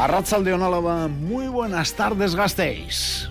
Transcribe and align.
de 0.00 0.54
Onálava, 0.54 1.08
muy 1.08 1.48
buenas 1.48 1.92
tardes, 1.92 2.34
gastéis. 2.34 3.28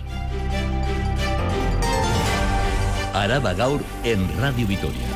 Araba 3.12 3.54
Gaur 3.54 3.80
en 4.04 4.20
Radio 4.40 4.68
Vitoria, 4.68 5.08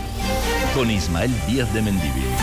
con 0.74 0.90
Ismael 0.90 1.30
Díaz 1.46 1.72
de 1.72 1.80
Mendivil. 1.80 2.33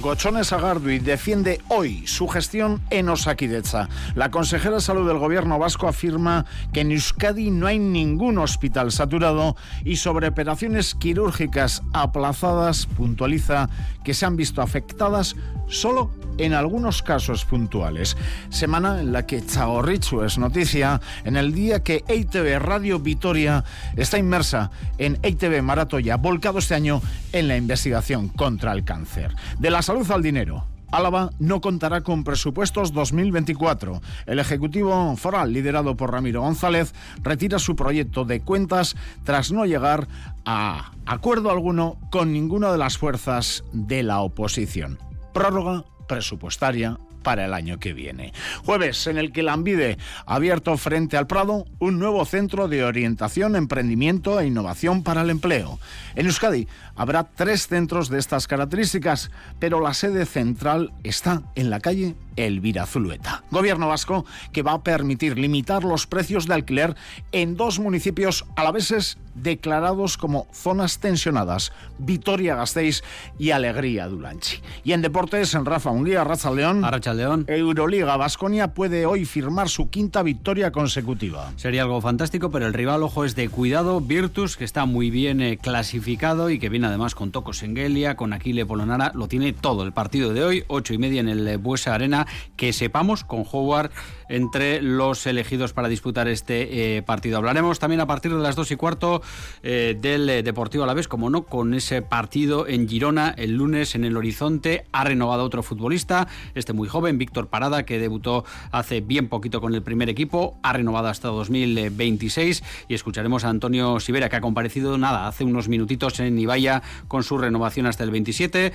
Gochones 0.00 0.54
Agardui 0.54 0.98
defiende 0.98 1.60
hoy 1.68 2.06
su 2.06 2.26
gestión 2.26 2.80
en 2.88 3.10
Osakidecha. 3.10 3.90
La 4.14 4.30
consejera 4.30 4.76
de 4.76 4.80
salud 4.80 5.06
del 5.06 5.18
gobierno 5.18 5.58
vasco 5.58 5.88
afirma 5.88 6.46
que 6.72 6.80
en 6.80 6.90
Euskadi 6.90 7.50
no 7.50 7.66
hay 7.66 7.78
ningún 7.78 8.38
hospital 8.38 8.92
saturado 8.92 9.56
y 9.84 9.96
sobre 9.96 10.28
operaciones 10.28 10.94
quirúrgicas 10.94 11.82
aplazadas 11.92 12.86
puntualiza 12.86 13.68
que 14.02 14.14
se 14.14 14.24
han 14.24 14.36
visto 14.36 14.62
afectadas 14.62 15.36
solo 15.68 16.10
en 16.38 16.54
algunos 16.54 17.02
casos 17.02 17.44
puntuales. 17.44 18.16
Semana 18.48 19.00
en 19.00 19.12
la 19.12 19.26
que 19.26 19.44
Chagorrichu 19.44 20.22
es 20.22 20.38
noticia 20.38 21.00
en 21.24 21.36
el 21.36 21.52
día 21.52 21.82
que 21.82 22.04
EITV 22.08 22.58
Radio 22.58 22.98
Vitoria 22.98 23.64
está 23.96 24.18
inmersa 24.18 24.70
en 24.98 25.18
EITV 25.22 25.62
Maratoya, 25.62 26.16
volcado 26.16 26.58
este 26.58 26.74
año 26.74 27.02
en 27.32 27.48
la 27.48 27.56
investigación 27.56 28.28
contra 28.28 28.72
el 28.72 28.84
cáncer. 28.84 29.34
De 29.58 29.70
la 29.70 29.82
salud 29.90 30.10
al 30.12 30.22
dinero. 30.22 30.64
Álava 30.92 31.30
no 31.40 31.60
contará 31.60 32.02
con 32.02 32.22
presupuestos 32.22 32.92
2024. 32.92 34.00
El 34.26 34.38
Ejecutivo 34.38 35.16
Foral, 35.16 35.52
liderado 35.52 35.96
por 35.96 36.12
Ramiro 36.12 36.42
González, 36.42 36.94
retira 37.24 37.58
su 37.58 37.74
proyecto 37.74 38.24
de 38.24 38.40
cuentas 38.40 38.94
tras 39.24 39.50
no 39.50 39.66
llegar 39.66 40.06
a 40.44 40.92
acuerdo 41.06 41.50
alguno 41.50 41.98
con 42.12 42.32
ninguna 42.32 42.70
de 42.70 42.78
las 42.78 42.98
fuerzas 42.98 43.64
de 43.72 44.04
la 44.04 44.20
oposición 44.20 45.00
prórroga 45.32 45.84
presupuestaria 46.06 46.96
para 47.22 47.44
el 47.44 47.54
año 47.54 47.78
que 47.78 47.92
viene. 47.92 48.32
Jueves, 48.64 49.06
en 49.06 49.18
el 49.18 49.32
que 49.32 49.42
la 49.42 49.52
Ambide 49.52 49.98
ha 50.26 50.34
abierto 50.34 50.76
frente 50.76 51.16
al 51.16 51.26
Prado 51.26 51.66
un 51.78 51.98
nuevo 51.98 52.24
centro 52.24 52.68
de 52.68 52.84
orientación, 52.84 53.56
emprendimiento 53.56 54.40
e 54.40 54.46
innovación 54.46 55.02
para 55.02 55.22
el 55.22 55.30
empleo. 55.30 55.78
En 56.14 56.26
Euskadi 56.26 56.66
habrá 56.96 57.24
tres 57.24 57.66
centros 57.68 58.08
de 58.08 58.18
estas 58.18 58.46
características, 58.46 59.30
pero 59.58 59.80
la 59.80 59.94
sede 59.94 60.26
central 60.26 60.92
está 61.02 61.42
en 61.54 61.70
la 61.70 61.80
calle 61.80 62.14
Elvira 62.46 62.86
Zulueta. 62.86 63.44
Gobierno 63.50 63.88
vasco 63.88 64.24
que 64.52 64.62
va 64.62 64.72
a 64.72 64.82
permitir 64.82 65.38
limitar 65.38 65.84
los 65.84 66.06
precios 66.06 66.46
de 66.46 66.54
alquiler 66.54 66.96
en 67.32 67.56
dos 67.56 67.78
municipios 67.78 68.44
alaveses 68.56 69.18
declarados 69.34 70.16
como 70.16 70.46
zonas 70.52 70.98
tensionadas, 70.98 71.72
Vitoria-Gasteiz 71.98 73.02
y 73.38 73.50
Alegría 73.50 74.08
Dulanchi. 74.08 74.58
Y 74.84 74.92
en 74.92 75.02
deportes, 75.02 75.54
en 75.54 75.64
Rafa 75.64 75.90
Unguía, 75.90 76.24
Racha 76.24 76.50
León, 76.50 76.82
León, 77.14 77.44
Euroliga 77.48 78.16
Vasconia 78.16 78.74
puede 78.74 79.06
hoy 79.06 79.24
firmar 79.24 79.68
su 79.68 79.88
quinta 79.90 80.22
victoria 80.22 80.72
consecutiva. 80.72 81.52
Sería 81.56 81.82
algo 81.82 82.00
fantástico, 82.00 82.50
pero 82.50 82.66
el 82.66 82.74
rival, 82.74 83.02
ojo, 83.02 83.24
es 83.24 83.34
de 83.34 83.48
cuidado, 83.48 84.00
Virtus, 84.00 84.56
que 84.56 84.64
está 84.64 84.84
muy 84.84 85.10
bien 85.10 85.40
eh, 85.40 85.58
clasificado 85.58 86.50
y 86.50 86.58
que 86.58 86.68
viene 86.68 86.86
además 86.86 87.14
con 87.14 87.30
Tocos 87.32 87.62
Engelia, 87.62 88.16
con 88.16 88.32
Aquile 88.32 88.66
Polonara, 88.66 89.12
lo 89.14 89.28
tiene 89.28 89.52
todo 89.52 89.82
el 89.84 89.92
partido 89.92 90.32
de 90.32 90.44
hoy, 90.44 90.64
ocho 90.68 90.94
y 90.94 90.98
media 90.98 91.20
en 91.20 91.28
el 91.28 91.46
eh, 91.46 91.56
Buesa 91.56 91.94
Arena, 91.94 92.26
que 92.56 92.72
sepamos 92.72 93.24
con 93.24 93.44
Howard 93.50 93.90
entre 94.30 94.80
los 94.80 95.26
elegidos 95.26 95.72
para 95.72 95.88
disputar 95.88 96.28
este 96.28 96.96
eh, 96.96 97.02
partido. 97.02 97.36
Hablaremos 97.36 97.78
también 97.78 98.00
a 98.00 98.06
partir 98.06 98.32
de 98.32 98.38
las 98.38 98.56
dos 98.56 98.70
y 98.70 98.76
cuarto 98.76 99.22
eh, 99.62 99.98
del 100.00 100.30
eh, 100.30 100.42
Deportivo 100.42 100.84
Alavés, 100.84 101.08
como 101.08 101.28
no, 101.28 101.42
con 101.42 101.74
ese 101.74 102.00
partido 102.00 102.66
en 102.66 102.88
Girona 102.88 103.34
el 103.36 103.56
lunes 103.56 103.94
en 103.94 104.04
el 104.04 104.16
Horizonte. 104.16 104.86
Ha 104.92 105.04
renovado 105.04 105.44
otro 105.44 105.62
futbolista, 105.62 106.28
este 106.54 106.72
muy 106.72 106.88
joven, 106.88 107.18
Víctor 107.18 107.48
Parada, 107.48 107.84
que 107.84 107.98
debutó 107.98 108.44
hace 108.70 109.00
bien 109.00 109.28
poquito 109.28 109.60
con 109.60 109.74
el 109.74 109.82
primer 109.82 110.08
equipo, 110.08 110.58
ha 110.62 110.72
renovado 110.72 111.08
hasta 111.08 111.28
2026 111.28 112.62
y 112.88 112.94
escucharemos 112.94 113.44
a 113.44 113.48
Antonio 113.48 113.98
Sivera, 113.98 114.28
que 114.28 114.36
ha 114.36 114.40
comparecido 114.40 114.96
nada, 114.96 115.26
hace 115.26 115.44
unos 115.44 115.68
minutitos 115.68 116.20
en 116.20 116.38
Ibaya 116.38 116.82
con 117.08 117.24
su 117.24 117.36
renovación 117.36 117.86
hasta 117.86 118.04
el 118.04 118.12
27. 118.12 118.72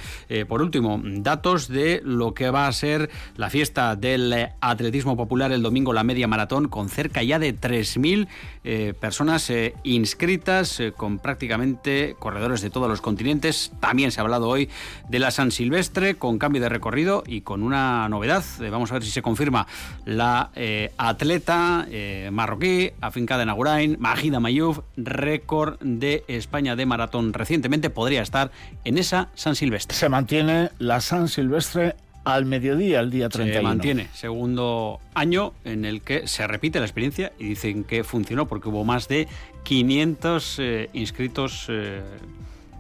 por 0.48 0.62
último, 0.62 1.02
datos 1.02 1.70
de 1.70 2.02
lo 2.04 2.34
que 2.34 2.50
va 2.50 2.68
a 2.68 2.74
ser 2.74 3.10
la 3.38 3.50
fiesta 3.50 3.96
del 3.96 4.50
atletismo 4.60 5.16
popular 5.16 5.45
el 5.52 5.62
domingo 5.62 5.94
la 5.94 6.04
media 6.04 6.28
maratón 6.28 6.68
con 6.68 6.90
cerca 6.90 7.24
ya 7.24 7.40
de 7.40 7.56
3.000 7.56 8.28
eh, 8.64 8.94
personas 9.00 9.50
eh, 9.50 9.74
inscritas, 9.84 10.80
eh, 10.80 10.92
con 10.92 11.20
prácticamente 11.20 12.16
corredores 12.20 12.62
de 12.62 12.70
todos 12.70 12.90
los 12.90 13.02
continentes. 13.02 13.72
También 13.80 14.12
se 14.12 14.20
ha 14.20 14.24
hablado 14.24 14.50
hoy 14.50 14.70
de 15.10 15.20
la 15.20 15.32
San 15.32 15.52
Silvestre 15.52 16.16
con 16.16 16.40
cambio 16.40 16.62
de 16.62 16.70
recorrido 16.70 17.24
y 17.26 17.42
con 17.42 17.64
una 17.64 18.10
novedad. 18.10 18.44
vamos 18.72 18.92
a 18.92 18.96
ver 18.96 19.04
si 19.04 19.12
se 19.12 19.22
confirma 19.22 19.68
la 20.06 20.52
atleta 20.98 21.88
marroquí, 22.32 22.92
afincada 23.02 23.44
en 23.44 23.50
Agurain, 23.50 23.98
Magida 24.00 24.40
Mayuf, 24.40 24.80
récord 24.98 25.80
de 25.82 26.24
España 26.28 26.76
de 26.76 26.86
maratón 26.86 27.34
recientemente, 27.34 27.90
podría 27.90 28.22
estar 28.22 28.52
en 28.84 28.98
esa 28.98 29.30
San 29.36 29.56
Silvestre. 29.56 29.96
Se 29.96 30.10
mantiene 30.10 30.70
la 30.80 31.02
San 31.02 31.28
Silvestre 31.28 31.96
al 32.26 32.46
mediodía, 32.46 33.00
el 33.00 33.12
día 33.12 33.30
31. 33.30 33.60
Se 33.60 33.64
mantiene. 33.64 34.08
Segundo 34.14 35.00
año 35.14 35.54
en 35.64 35.86
el 35.86 36.02
que 36.02 36.28
se 36.28 36.46
repite 36.48 36.80
la 36.80 36.86
experiencia 36.86 37.32
y 37.40 37.46
dicen 37.46 37.84
que 37.84 38.04
funcionó 38.04 38.48
porque 38.48 38.70
hubo 38.70 38.84
más 38.84 39.08
de 39.08 39.28
500 39.64 40.60
eh, 40.60 40.90
inscritos 40.94 41.68
eh, 41.70 42.02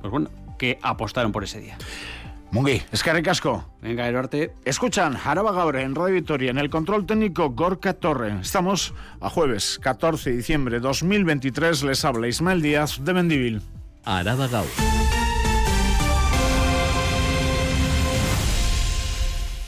pues 0.01 0.11
bueno, 0.11 0.29
que 0.57 0.79
apostaron 0.81 1.31
por 1.31 1.43
ese 1.43 1.59
día. 1.59 1.77
Mungi, 2.51 2.81
es 2.91 3.03
que 3.03 3.21
casco. 3.21 3.65
Venga, 3.81 4.07
Eduarte. 4.07 4.53
Escuchan, 4.63 5.17
Araba 5.23 5.51
Gabre 5.51 5.81
en 5.81 5.93
Radio 5.93 6.13
Victoria, 6.13 6.51
en 6.51 6.57
el 6.57 6.69
control 6.69 7.05
técnico 7.05 7.49
Gorka 7.49 7.93
Torre. 7.93 8.39
Estamos 8.39 8.93
a 9.19 9.29
jueves 9.29 9.79
14 9.81 10.29
de 10.29 10.37
diciembre 10.37 10.79
2023. 10.79 11.83
Les 11.83 12.05
habla 12.05 12.27
Ismael 12.27 12.61
Díaz 12.61 13.03
de 13.03 13.13
Mendivil. 13.13 13.61
Araba 14.05 14.47
Gaur. 14.47 14.67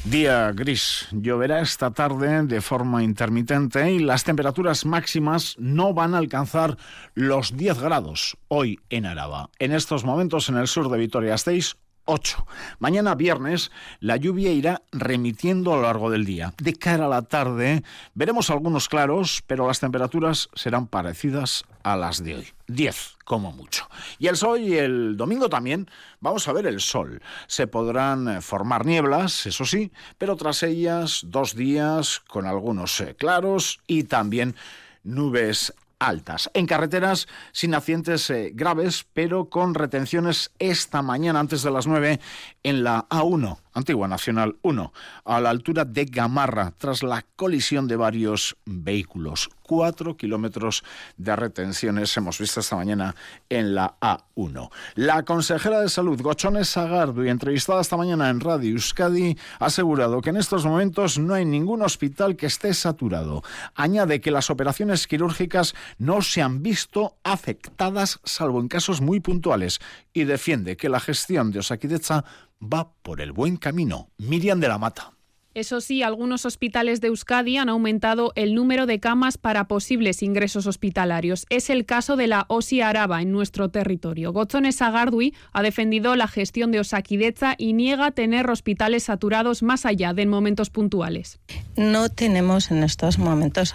Día 0.09 0.53
gris. 0.53 1.05
Lloverá 1.11 1.59
esta 1.59 1.91
tarde 1.91 2.43
de 2.43 2.61
forma 2.61 3.03
intermitente 3.03 3.91
y 3.91 3.99
las 3.99 4.23
temperaturas 4.23 4.85
máximas 4.85 5.55
no 5.59 5.93
van 5.93 6.15
a 6.15 6.19
alcanzar 6.19 6.77
los 7.13 7.57
10 7.57 7.81
grados 7.81 8.37
hoy 8.47 8.79
en 8.89 9.05
Araba. 9.05 9.49
En 9.59 9.73
estos 9.73 10.05
momentos 10.05 10.47
en 10.47 10.55
el 10.55 10.67
sur 10.67 10.89
de 10.89 10.97
Vitoria-Gasteiz 10.97 11.75
8. 12.07 12.45
Mañana 12.79 13.13
viernes 13.15 13.71
la 13.99 14.17
lluvia 14.17 14.51
irá 14.51 14.81
remitiendo 14.91 15.73
a 15.73 15.77
lo 15.77 15.83
largo 15.83 16.09
del 16.09 16.25
día. 16.25 16.53
De 16.57 16.73
cara 16.73 17.05
a 17.05 17.09
la 17.09 17.21
tarde 17.21 17.83
veremos 18.15 18.49
algunos 18.49 18.89
claros, 18.89 19.43
pero 19.45 19.67
las 19.67 19.79
temperaturas 19.79 20.49
serán 20.55 20.87
parecidas 20.87 21.65
a 21.83 21.95
las 21.95 22.23
de 22.23 22.35
hoy. 22.35 22.47
10 22.67 23.17
como 23.23 23.51
mucho. 23.51 23.87
Y 24.19 24.27
el 24.27 24.37
sol 24.37 24.59
y 24.59 24.77
el 24.77 25.17
domingo 25.17 25.49
también 25.49 25.89
vamos 26.19 26.47
a 26.47 26.53
ver 26.53 26.65
el 26.65 26.79
sol. 26.79 27.21
Se 27.47 27.67
podrán 27.67 28.27
eh, 28.27 28.41
formar 28.41 28.85
nieblas, 28.85 29.45
eso 29.45 29.65
sí, 29.65 29.91
pero 30.17 30.35
tras 30.35 30.63
ellas 30.63 31.21
dos 31.25 31.55
días 31.55 32.21
con 32.27 32.45
algunos 32.45 32.99
eh, 33.01 33.15
claros 33.15 33.79
y 33.85 34.03
también 34.03 34.55
nubes 35.03 35.73
altas. 35.99 36.49
En 36.53 36.65
carreteras 36.65 37.27
sin 37.51 37.73
accidentes 37.73 38.29
eh, 38.29 38.51
graves, 38.53 39.05
pero 39.13 39.49
con 39.49 39.73
retenciones 39.73 40.51
esta 40.59 41.01
mañana 41.01 41.39
antes 41.39 41.63
de 41.63 41.71
las 41.71 41.87
9 41.87 42.19
en 42.63 42.83
la 42.83 43.07
A1, 43.09 43.59
Antigua 43.77 44.07
Nacional 44.07 44.57
1, 44.63 44.91
a 45.25 45.39
la 45.39 45.51
altura 45.51 45.85
de 45.85 46.05
Gamarra, 46.05 46.73
tras 46.79 47.03
la 47.03 47.23
colisión 47.35 47.87
de 47.87 47.95
varios 47.95 48.57
vehículos. 48.65 49.49
Cuatro 49.61 50.17
kilómetros 50.17 50.83
de 51.17 51.35
retenciones 51.35 52.15
hemos 52.17 52.39
visto 52.39 52.59
esta 52.59 52.75
mañana 52.75 53.15
en 53.49 53.75
la 53.75 53.95
A1. 53.99 54.71
La 54.95 55.23
consejera 55.23 55.81
de 55.81 55.89
Salud, 55.89 56.19
Gochones 56.21 56.69
Sagardu, 56.69 57.23
entrevistada 57.23 57.81
esta 57.81 57.97
mañana 57.97 58.29
en 58.29 58.39
Radio 58.39 58.71
Euskadi, 58.71 59.37
ha 59.59 59.65
asegurado 59.65 60.21
que 60.21 60.31
en 60.31 60.37
estos 60.37 60.65
momentos 60.65 61.19
no 61.19 61.35
hay 61.35 61.45
ningún 61.45 61.83
hospital 61.83 62.35
que 62.35 62.47
esté 62.47 62.73
saturado. 62.73 63.43
Añade 63.75 64.21
que 64.21 64.31
las 64.31 64.49
operaciones 64.49 65.05
quirúrgicas 65.05 65.75
no 65.99 66.23
se 66.23 66.41
han 66.41 66.63
visto 66.63 67.17
afectadas, 67.23 68.19
salvo 68.23 68.59
en 68.59 68.69
casos 68.69 69.01
muy 69.01 69.19
puntuales, 69.19 69.79
y 70.21 70.25
defiende 70.25 70.77
que 70.77 70.89
la 70.89 70.99
gestión 70.99 71.51
de 71.51 71.59
Osakidecha 71.59 72.25
va 72.61 72.91
por 73.01 73.21
el 73.21 73.31
buen 73.31 73.57
camino. 73.57 74.09
Miriam 74.17 74.59
de 74.59 74.67
la 74.67 74.77
Mata. 74.77 75.16
Eso 75.57 75.81
sí, 75.81 76.03
algunos 76.03 76.45
hospitales 76.45 77.01
de 77.01 77.07
Euskadi 77.07 77.57
han 77.57 77.67
aumentado 77.67 78.31
el 78.35 78.53
número 78.53 78.85
de 78.85 78.99
camas 78.99 79.39
para 79.39 79.67
posibles 79.67 80.21
ingresos 80.21 80.67
hospitalarios. 80.67 81.47
Es 81.49 81.71
el 81.71 81.87
caso 81.87 82.15
de 82.15 82.27
la 82.27 82.45
OSI 82.47 82.81
Araba 82.81 83.23
en 83.23 83.31
nuestro 83.31 83.69
territorio. 83.69 84.31
Gozones 84.33 84.75
Sagardui 84.75 85.33
ha 85.53 85.63
defendido 85.63 86.15
la 86.15 86.27
gestión 86.27 86.71
de 86.71 86.79
Osaquideza 86.79 87.55
y 87.57 87.73
niega 87.73 88.11
tener 88.11 88.51
hospitales 88.51 89.05
saturados 89.05 89.63
más 89.63 89.87
allá 89.87 90.13
de 90.13 90.21
en 90.21 90.29
momentos 90.29 90.69
puntuales. 90.69 91.39
No 91.75 92.09
tenemos 92.09 92.69
en 92.69 92.83
estos 92.83 93.17
momentos 93.17 93.73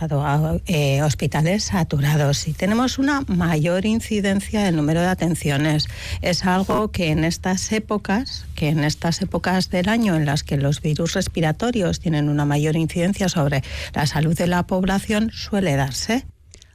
eh, 0.67 1.03
hospitales 1.03 1.65
saturados 1.65 2.47
y 2.47 2.53
tenemos 2.53 3.01
una 3.01 3.23
mayor 3.23 3.87
incidencia 3.87 4.63
del 4.63 4.77
número 4.77 5.01
de 5.01 5.09
atenciones. 5.09 5.89
Es 6.21 6.45
algo 6.45 6.93
que 6.93 7.09
en 7.09 7.25
estas 7.25 7.73
épocas, 7.73 8.47
en 8.69 8.85
estas 8.85 9.23
épocas 9.23 9.71
del 9.71 9.89
año 9.89 10.17
en 10.17 10.27
las 10.27 10.45
que 10.45 10.57
los 10.57 10.81
virus 10.81 11.15
respiratorios 11.15 12.01
tienen 12.01 12.29
una 12.29 12.45
mayor 12.45 12.77
incidencia 12.77 13.29
sobre 13.29 13.63
la 13.95 14.07
salud 14.07 14.37
de 14.37 14.47
la 14.47 14.67
población 14.67 15.31
suele 15.33 15.77
darse. 15.77 16.25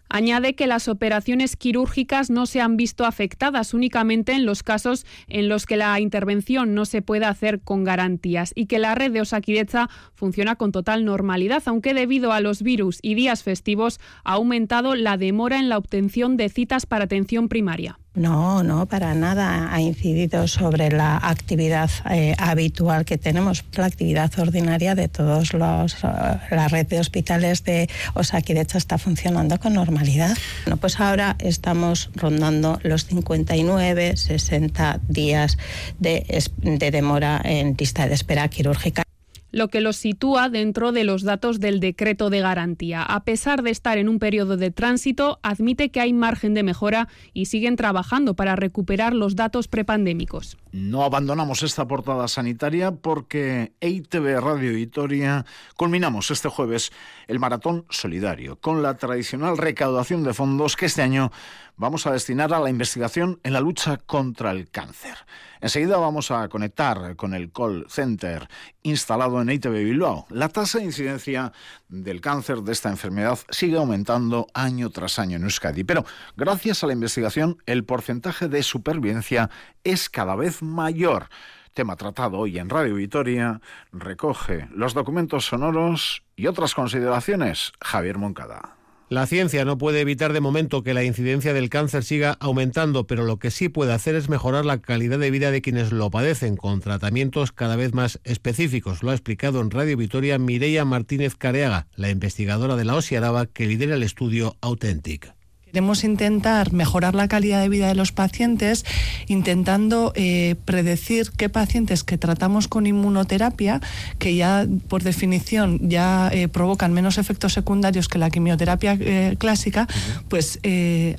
Añade 0.09 0.55
que 0.55 0.67
las 0.67 0.87
operaciones 0.87 1.57
quirúrgicas 1.57 2.29
no 2.29 2.45
se 2.45 2.61
han 2.61 2.77
visto 2.77 3.05
afectadas 3.05 3.73
únicamente 3.73 4.31
en 4.31 4.45
los 4.45 4.63
casos 4.63 5.05
en 5.27 5.49
los 5.49 5.65
que 5.65 5.75
la 5.75 5.99
intervención 5.99 6.73
no 6.73 6.85
se 6.85 7.01
puede 7.01 7.25
hacer 7.25 7.59
con 7.59 7.83
garantías 7.83 8.53
y 8.55 8.67
que 8.67 8.79
la 8.79 8.95
red 8.95 9.11
de 9.11 9.21
Osaquideza 9.21 9.89
funciona 10.15 10.55
con 10.55 10.71
total 10.71 11.03
normalidad, 11.03 11.63
aunque 11.65 11.93
debido 11.93 12.31
a 12.31 12.39
los 12.39 12.61
virus 12.61 12.99
y 13.01 13.15
días 13.15 13.43
festivos 13.43 13.99
ha 14.23 14.33
aumentado 14.33 14.95
la 14.95 15.17
demora 15.17 15.59
en 15.59 15.67
la 15.67 15.77
obtención 15.77 16.37
de 16.37 16.49
citas 16.49 16.85
para 16.85 17.05
atención 17.05 17.49
primaria. 17.49 17.99
No, 18.17 18.63
no, 18.63 18.87
para 18.87 19.13
nada 19.13 19.71
ha 19.71 19.79
incidido 19.79 20.47
sobre 20.47 20.89
la 20.89 21.17
actividad 21.17 21.91
eh, 22.09 22.35
habitual 22.39 23.05
que 23.05 23.19
tenemos, 23.19 23.63
la 23.73 23.85
actividad 23.85 24.31
ordinaria 24.39 24.95
de 24.95 25.07
todos 25.07 25.53
los. 25.53 25.93
Eh, 26.03 26.07
la 26.49 26.67
red 26.67 26.87
de 26.87 26.99
hospitales 26.99 27.63
de 27.63 27.87
Osakidecha 28.15 28.79
está 28.79 28.97
funcionando 28.97 29.59
con 29.59 29.73
normalidad. 29.73 30.35
Bueno, 30.65 30.77
pues 30.77 30.99
ahora 30.99 31.35
estamos 31.37 32.09
rondando 32.15 32.79
los 32.81 33.05
59, 33.05 34.17
60 34.17 34.99
días 35.07 35.59
de, 35.99 36.43
de 36.63 36.91
demora 36.91 37.39
en 37.43 37.75
lista 37.77 38.07
de 38.07 38.15
espera 38.15 38.47
quirúrgica 38.47 39.06
lo 39.51 39.69
que 39.69 39.81
los 39.81 39.97
sitúa 39.97 40.49
dentro 40.49 40.91
de 40.91 41.03
los 41.03 41.23
datos 41.23 41.59
del 41.59 41.79
decreto 41.79 42.29
de 42.29 42.41
garantía. 42.41 43.03
A 43.03 43.23
pesar 43.23 43.63
de 43.63 43.71
estar 43.71 43.97
en 43.97 44.09
un 44.09 44.19
periodo 44.19 44.57
de 44.57 44.71
tránsito, 44.71 45.39
admite 45.43 45.89
que 45.89 45.99
hay 45.99 46.13
margen 46.13 46.53
de 46.53 46.63
mejora 46.63 47.07
y 47.33 47.45
siguen 47.45 47.75
trabajando 47.75 48.35
para 48.35 48.55
recuperar 48.55 49.13
los 49.13 49.35
datos 49.35 49.67
prepandémicos. 49.67 50.57
No 50.71 51.03
abandonamos 51.03 51.63
esta 51.63 51.87
portada 51.87 52.27
sanitaria 52.27 52.91
porque 52.91 53.71
EITV 53.79 54.39
Radio 54.39 54.73
Vitoria 54.73 55.45
culminamos 55.75 56.29
este 56.31 56.49
jueves 56.49 56.91
el 57.27 57.39
maratón 57.39 57.85
solidario 57.89 58.57
con 58.57 58.83
la 58.83 58.95
tradicional 58.95 59.57
recaudación 59.57 60.23
de 60.23 60.33
fondos 60.33 60.75
que 60.75 60.85
este 60.85 61.01
año 61.01 61.31
vamos 61.77 62.05
a 62.05 62.11
destinar 62.11 62.53
a 62.53 62.59
la 62.59 62.69
investigación 62.69 63.39
en 63.43 63.53
la 63.53 63.61
lucha 63.61 63.97
contra 63.97 64.51
el 64.51 64.69
cáncer. 64.69 65.15
Enseguida 65.61 65.97
vamos 65.97 66.31
a 66.31 66.49
conectar 66.49 67.15
con 67.15 67.33
el 67.33 67.51
call 67.51 67.85
center 67.89 68.47
instalado 68.83 69.41
en 69.41 69.49
ITV 69.49 69.71
Bilbao. 69.71 70.25
La 70.29 70.49
tasa 70.49 70.79
de 70.79 70.85
incidencia 70.85 71.53
del 71.87 72.21
cáncer 72.21 72.61
de 72.63 72.73
esta 72.73 72.89
enfermedad 72.89 73.39
sigue 73.49 73.77
aumentando 73.77 74.47
año 74.53 74.89
tras 74.89 75.19
año 75.19 75.37
en 75.37 75.43
Euskadi, 75.43 75.83
pero 75.83 76.05
gracias 76.35 76.83
a 76.83 76.87
la 76.87 76.93
investigación 76.93 77.57
el 77.65 77.85
porcentaje 77.85 78.49
de 78.49 78.63
supervivencia 78.63 79.49
es 79.83 80.09
cada 80.09 80.35
vez 80.35 80.61
mayor 80.61 81.29
tema 81.73 81.95
tratado 81.95 82.39
hoy 82.39 82.57
en 82.57 82.69
Radio 82.69 82.95
Vitoria, 82.95 83.61
recoge 83.91 84.67
los 84.71 84.95
documentos 84.95 85.45
sonoros 85.45 86.23
y 86.35 86.47
otras 86.47 86.73
consideraciones. 86.73 87.71
Javier 87.79 88.17
Moncada. 88.17 88.76
La 89.09 89.25
ciencia 89.25 89.63
no 89.63 89.77
puede 89.77 90.01
evitar 90.01 90.33
de 90.33 90.41
momento 90.41 90.83
que 90.83 90.93
la 90.93 91.05
incidencia 91.05 91.53
del 91.53 91.69
cáncer 91.69 92.03
siga 92.03 92.35
aumentando, 92.41 93.07
pero 93.07 93.23
lo 93.23 93.39
que 93.39 93.51
sí 93.51 93.69
puede 93.69 93.93
hacer 93.93 94.15
es 94.15 94.27
mejorar 94.27 94.65
la 94.65 94.79
calidad 94.79 95.17
de 95.17 95.31
vida 95.31 95.49
de 95.49 95.61
quienes 95.61 95.93
lo 95.93 96.11
padecen 96.11 96.57
con 96.57 96.81
tratamientos 96.81 97.53
cada 97.53 97.77
vez 97.77 97.93
más 97.93 98.19
específicos. 98.25 99.03
Lo 99.03 99.11
ha 99.11 99.13
explicado 99.13 99.61
en 99.61 99.71
Radio 99.71 99.95
Vitoria 99.95 100.37
Mireia 100.39 100.83
Martínez 100.83 101.35
Careaga, 101.35 101.87
la 101.95 102.09
investigadora 102.09 102.75
de 102.75 102.83
la 102.83 102.95
OSI 102.95 103.15
que 103.53 103.65
lidera 103.65 103.95
el 103.95 104.03
estudio 104.03 104.57
Authentic. 104.59 105.36
Queremos 105.77 106.03
intentar 106.03 106.73
mejorar 106.73 107.13
la 107.13 107.27
calidad 107.27 107.61
de 107.61 107.69
vida 107.69 107.87
de 107.87 107.93
los 107.93 108.11
pacientes 108.11 108.83
intentando 109.27 110.11
eh, 110.15 110.55
predecir 110.65 111.29
qué 111.37 111.49
pacientes 111.49 112.03
que 112.03 112.17
tratamos 112.17 112.67
con 112.67 112.87
inmunoterapia, 112.87 113.79
que 114.17 114.35
ya 114.35 114.65
por 114.87 115.03
definición 115.03 115.77
ya 115.87 116.31
eh, 116.33 116.47
provocan 116.47 116.93
menos 116.93 117.19
efectos 117.19 117.53
secundarios 117.53 118.07
que 118.07 118.17
la 118.17 118.31
quimioterapia 118.31 118.97
eh, 118.99 119.35
clásica, 119.37 119.87
pues 120.29 120.59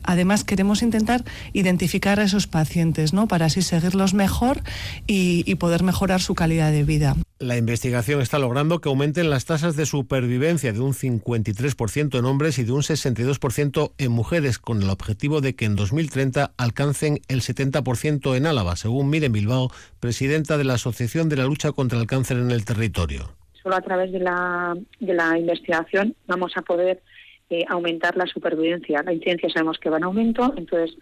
además 0.02 0.42
queremos 0.42 0.82
intentar 0.82 1.24
identificar 1.52 2.18
a 2.18 2.24
esos 2.24 2.48
pacientes, 2.48 3.12
¿no? 3.12 3.28
Para 3.28 3.46
así 3.46 3.62
seguirlos 3.62 4.12
mejor 4.12 4.60
y 5.06 5.54
poder 5.54 5.84
mejorar 5.84 6.20
su 6.20 6.34
calidad 6.34 6.72
de 6.72 6.82
vida. 6.82 7.14
La 7.40 7.56
investigación 7.56 8.20
está 8.20 8.40
logrando 8.40 8.80
que 8.80 8.88
aumenten 8.88 9.30
las 9.30 9.44
tasas 9.44 9.76
de 9.76 9.86
supervivencia 9.86 10.72
de 10.72 10.80
un 10.80 10.92
53% 10.92 12.18
en 12.18 12.24
hombres 12.24 12.58
y 12.58 12.64
de 12.64 12.72
un 12.72 12.82
62% 12.82 13.92
en 13.96 14.10
mujeres, 14.10 14.47
con 14.56 14.82
el 14.82 14.88
objetivo 14.88 15.42
de 15.42 15.54
que 15.54 15.66
en 15.66 15.76
2030 15.76 16.52
alcancen 16.56 17.18
el 17.28 17.42
70% 17.42 18.34
en 18.34 18.46
Álava, 18.46 18.76
según 18.76 19.10
Miren 19.10 19.32
Bilbao, 19.32 19.70
presidenta 20.00 20.56
de 20.56 20.64
la 20.64 20.74
Asociación 20.74 21.28
de 21.28 21.36
la 21.36 21.44
Lucha 21.44 21.72
contra 21.72 22.00
el 22.00 22.06
Cáncer 22.06 22.38
en 22.38 22.50
el 22.50 22.64
Territorio. 22.64 23.28
Solo 23.62 23.76
a 23.76 23.82
través 23.82 24.10
de 24.12 24.20
la, 24.20 24.74
de 25.00 25.12
la 25.12 25.36
investigación 25.36 26.14
vamos 26.26 26.52
a 26.56 26.62
poder 26.62 27.02
eh, 27.50 27.64
aumentar 27.68 28.16
la 28.16 28.26
supervivencia. 28.26 29.02
La 29.02 29.12
incidencia 29.12 29.50
sabemos 29.50 29.78
que 29.78 29.90
va 29.90 29.98
en 29.98 30.04
aumento, 30.04 30.54
entonces 30.56 30.96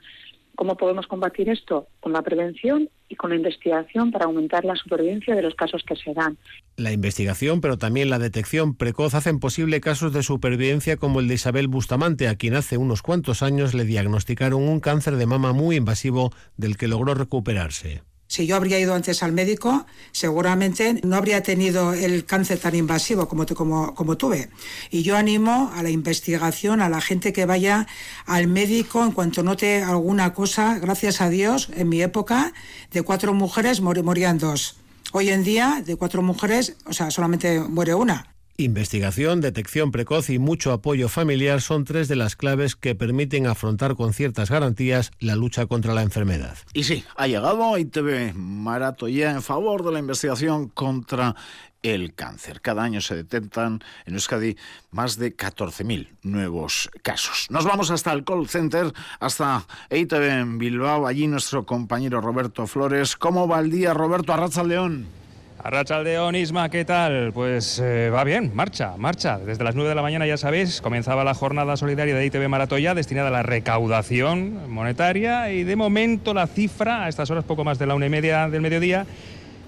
¿Cómo 0.57 0.77
podemos 0.77 1.07
combatir 1.07 1.49
esto? 1.51 1.87
Con 2.01 2.13
la 2.13 2.23
prevención 2.23 2.89
y 3.09 3.15
con 3.15 3.31
la 3.31 3.37
investigación 3.37 4.11
para 4.11 4.25
aumentar 4.25 4.65
la 4.65 4.75
supervivencia 4.75 5.35
de 5.35 5.43
los 5.43 5.55
casos 5.55 5.85
que 5.87 5.95
se 5.97 6.15
dan. 6.15 6.39
La 6.77 6.93
investigación, 6.93 7.61
pero 7.61 7.77
también 7.77 8.11
la 8.11 8.19
detección 8.19 8.75
precoz 8.75 9.15
hacen 9.15 9.39
posible 9.39 9.81
casos 9.81 10.13
de 10.13 10.23
supervivencia 10.23 10.97
como 10.97 11.21
el 11.21 11.29
de 11.29 11.35
Isabel 11.35 11.69
Bustamante, 11.69 12.27
a 12.27 12.37
quien 12.37 12.55
hace 12.55 12.79
unos 12.79 13.03
cuantos 13.03 13.43
años 13.43 13.75
le 13.75 13.85
diagnosticaron 13.85 14.63
un 14.63 14.81
cáncer 14.81 15.17
de 15.17 15.27
mama 15.27 15.53
muy 15.53 15.77
invasivo 15.77 16.33
del 16.57 16.77
que 16.77 16.89
logró 16.89 17.15
recuperarse. 17.15 18.03
Si 18.29 18.47
yo 18.47 18.57
habría 18.57 18.81
ido 18.81 18.95
antes 18.95 19.23
al 19.23 19.33
médico, 19.33 19.87
seguramente 20.13 21.01
no 21.05 21.17
habría 21.17 21.43
tenido 21.43 21.93
el 21.93 22.25
cáncer 22.25 22.59
tan 22.59 22.75
invasivo 22.75 23.29
como, 23.29 23.47
como, 23.47 23.95
como, 23.95 24.17
tuve. 24.17 24.51
Y 24.91 25.03
yo 25.03 25.17
animo 25.17 25.71
a 25.75 25.83
la 25.83 25.91
investigación, 25.91 26.81
a 26.81 26.89
la 26.89 27.01
gente 27.01 27.33
que 27.33 27.47
vaya 27.47 27.87
al 28.27 28.49
médico 28.49 29.05
en 29.05 29.13
cuanto 29.13 29.43
note 29.43 29.83
alguna 29.83 30.35
cosa. 30.35 30.79
Gracias 30.79 31.21
a 31.21 31.29
Dios, 31.29 31.71
en 31.75 31.89
mi 31.89 32.03
época, 32.03 32.53
de 32.91 33.03
cuatro 33.03 33.33
mujeres 33.33 33.81
morían 33.81 34.39
dos. 34.39 34.77
Hoy 35.13 35.31
en 35.31 35.45
día, 35.45 35.83
de 35.85 35.97
cuatro 35.97 36.21
mujeres, 36.23 36.77
o 36.85 36.93
sea, 36.93 37.11
solamente 37.11 37.61
muere 37.61 37.95
una. 37.95 38.36
Investigación, 38.59 39.43
detección 39.43 39.91
precoz 39.91 40.31
y 40.31 40.39
mucho 40.39 40.73
apoyo 40.73 41.11
familiar 41.11 41.61
son 41.61 41.85
tres 41.85 42.09
de 42.09 42.17
las 42.17 42.37
claves 42.37 42.75
que 42.75 42.95
permiten 42.95 43.47
afrontar 43.47 43.97
con 43.97 44.15
ciertas 44.15 44.51
garantías 44.51 45.11
la 45.19 45.37
lucha 45.37 45.67
contra 45.67 45.93
la 45.93 46.03
enfermedad. 46.03 46.57
Y 46.73 46.85
sí, 46.85 47.05
ha 47.17 47.27
llegado 47.27 47.77
ITV 47.77 48.33
Maratoya 48.35 49.33
en 49.33 49.43
favor 49.43 49.85
de 49.85 49.93
la 49.93 49.99
investigación 49.99 50.69
contra 50.69 51.37
el 51.83 52.15
cáncer. 52.15 52.63
Cada 52.63 52.83
año 52.83 53.03
se 53.03 53.15
detectan 53.15 53.81
en 54.07 54.15
Euskadi 54.15 54.57
más 54.91 55.19
de 55.19 55.37
14.000 55.37 56.09
nuevos 56.23 56.91
casos. 57.03 57.49
Nos 57.51 57.67
vamos 57.67 57.91
hasta 57.91 58.13
el 58.13 58.25
call 58.25 58.49
center, 58.49 58.91
hasta 59.21 59.67
ITV 59.91 60.23
en 60.23 60.59
Bilbao. 60.59 61.07
Allí 61.07 61.27
nuestro 61.27 61.67
compañero 61.67 62.23
Roberto 62.23 62.67
Flores. 62.67 63.17
¿Cómo 63.17 63.47
va 63.47 63.61
el 63.61 63.71
día, 63.71 63.93
Roberto 63.93 64.33
Arraza 64.33 64.65
León? 64.65 65.26
Arrachaldeón, 65.63 66.37
Isma, 66.37 66.69
¿qué 66.69 66.85
tal? 66.85 67.33
Pues 67.33 67.81
eh, 67.83 68.11
va 68.11 68.25
bien, 68.25 68.53
marcha, 68.55 68.95
marcha. 68.99 69.39
Desde 69.39 69.65
las 69.65 69.75
9 69.75 69.89
de 69.89 69.95
la 69.95 70.03
mañana, 70.03 70.27
ya 70.27 70.37
sabéis, 70.37 70.81
comenzaba 70.81 71.25
la 71.25 71.35
jornada 71.35 71.77
solidaria 71.77 72.15
de 72.15 72.27
ITV 72.27 72.49
Maratoya 72.49 72.95
destinada 72.95 73.29
a 73.29 73.33
la 73.33 73.43
recaudación 73.43 74.71
monetaria 74.71 75.51
y 75.51 75.65
de 75.65 75.75
momento 75.75 76.35
la 76.35 76.47
cifra, 76.47 77.05
a 77.05 77.09
estas 77.09 77.31
horas 77.31 77.45
poco 77.45 77.65
más 77.65 77.79
de 77.79 77.87
la 77.87 77.95
una 77.95 78.07
y 78.07 78.11
media 78.11 78.49
del 78.49 78.61
mediodía, 78.61 79.07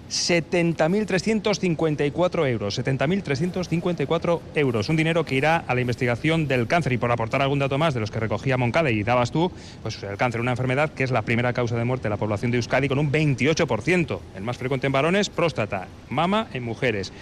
70.354 0.09 2.49
euros. 2.49 2.79
70.354 2.79 4.41
euros. 4.55 4.89
Un 4.89 4.97
dinero 4.97 5.25
que 5.25 5.35
irá 5.35 5.65
a 5.67 5.75
la 5.75 5.81
investigación 5.81 6.49
del 6.49 6.67
cáncer. 6.67 6.93
Y 6.93 6.99
por 6.99 7.13
aportar 7.13 7.43
algún 7.43 7.59
dato 7.59 7.79
más 7.79 7.95
de 7.95 8.01
los 8.01 8.11
que 8.11 8.21
recogía 8.21 8.57
Moncada 8.57 8.91
y 8.91 9.03
dabas 9.03 9.31
tú, 9.31 9.53
pues 9.83 10.03
el 10.03 10.17
cáncer, 10.17 10.41
una 10.41 10.53
enfermedad 10.53 10.93
que 10.93 11.05
es 11.05 11.11
la 11.11 11.23
primera 11.23 11.53
causa 11.53 11.77
de 11.77 11.85
muerte 11.85 12.05
de 12.05 12.11
la 12.11 12.17
población 12.17 12.51
de 12.51 12.59
Euskadi 12.59 12.89
con 12.89 12.99
un 12.99 13.13
28%. 13.13 14.19
El 14.37 14.43
más 14.43 14.57
frecuente 14.57 14.87
en 14.87 14.93
varones, 14.93 15.31
próstata, 15.31 15.89
mama 16.09 16.49
en 16.53 16.63
mujeres 16.63 17.13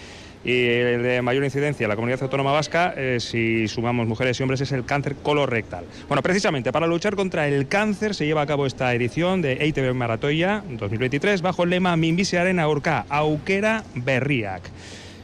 y 0.46 0.68
el 0.68 1.02
de 1.02 1.22
mayor 1.22 1.42
incidencia 1.42 1.84
en 1.84 1.88
la 1.88 1.96
comunidad 1.96 2.22
autónoma 2.22 2.52
vasca, 2.52 2.94
eh, 2.96 3.18
si 3.18 3.66
sumamos 3.66 4.06
mujeres 4.06 4.38
y 4.38 4.44
hombres, 4.44 4.60
es 4.60 4.70
el 4.70 4.84
cáncer 4.84 5.16
colorectal. 5.16 5.84
Bueno, 6.06 6.22
precisamente 6.22 6.70
para 6.70 6.86
luchar 6.86 7.16
contra 7.16 7.48
el 7.48 7.66
cáncer 7.66 8.14
se 8.14 8.26
lleva 8.26 8.42
a 8.42 8.46
cabo 8.46 8.64
esta 8.64 8.94
edición 8.94 9.42
de 9.42 9.54
EITB 9.54 9.92
Maratoya 9.92 10.62
2023 10.70 11.42
bajo 11.42 11.64
el 11.64 11.70
lema 11.70 11.96
Minbise 11.96 12.38
Arena 12.38 12.68
Urca, 12.68 13.06
Auquera 13.08 13.82
Berriak. 13.96 14.62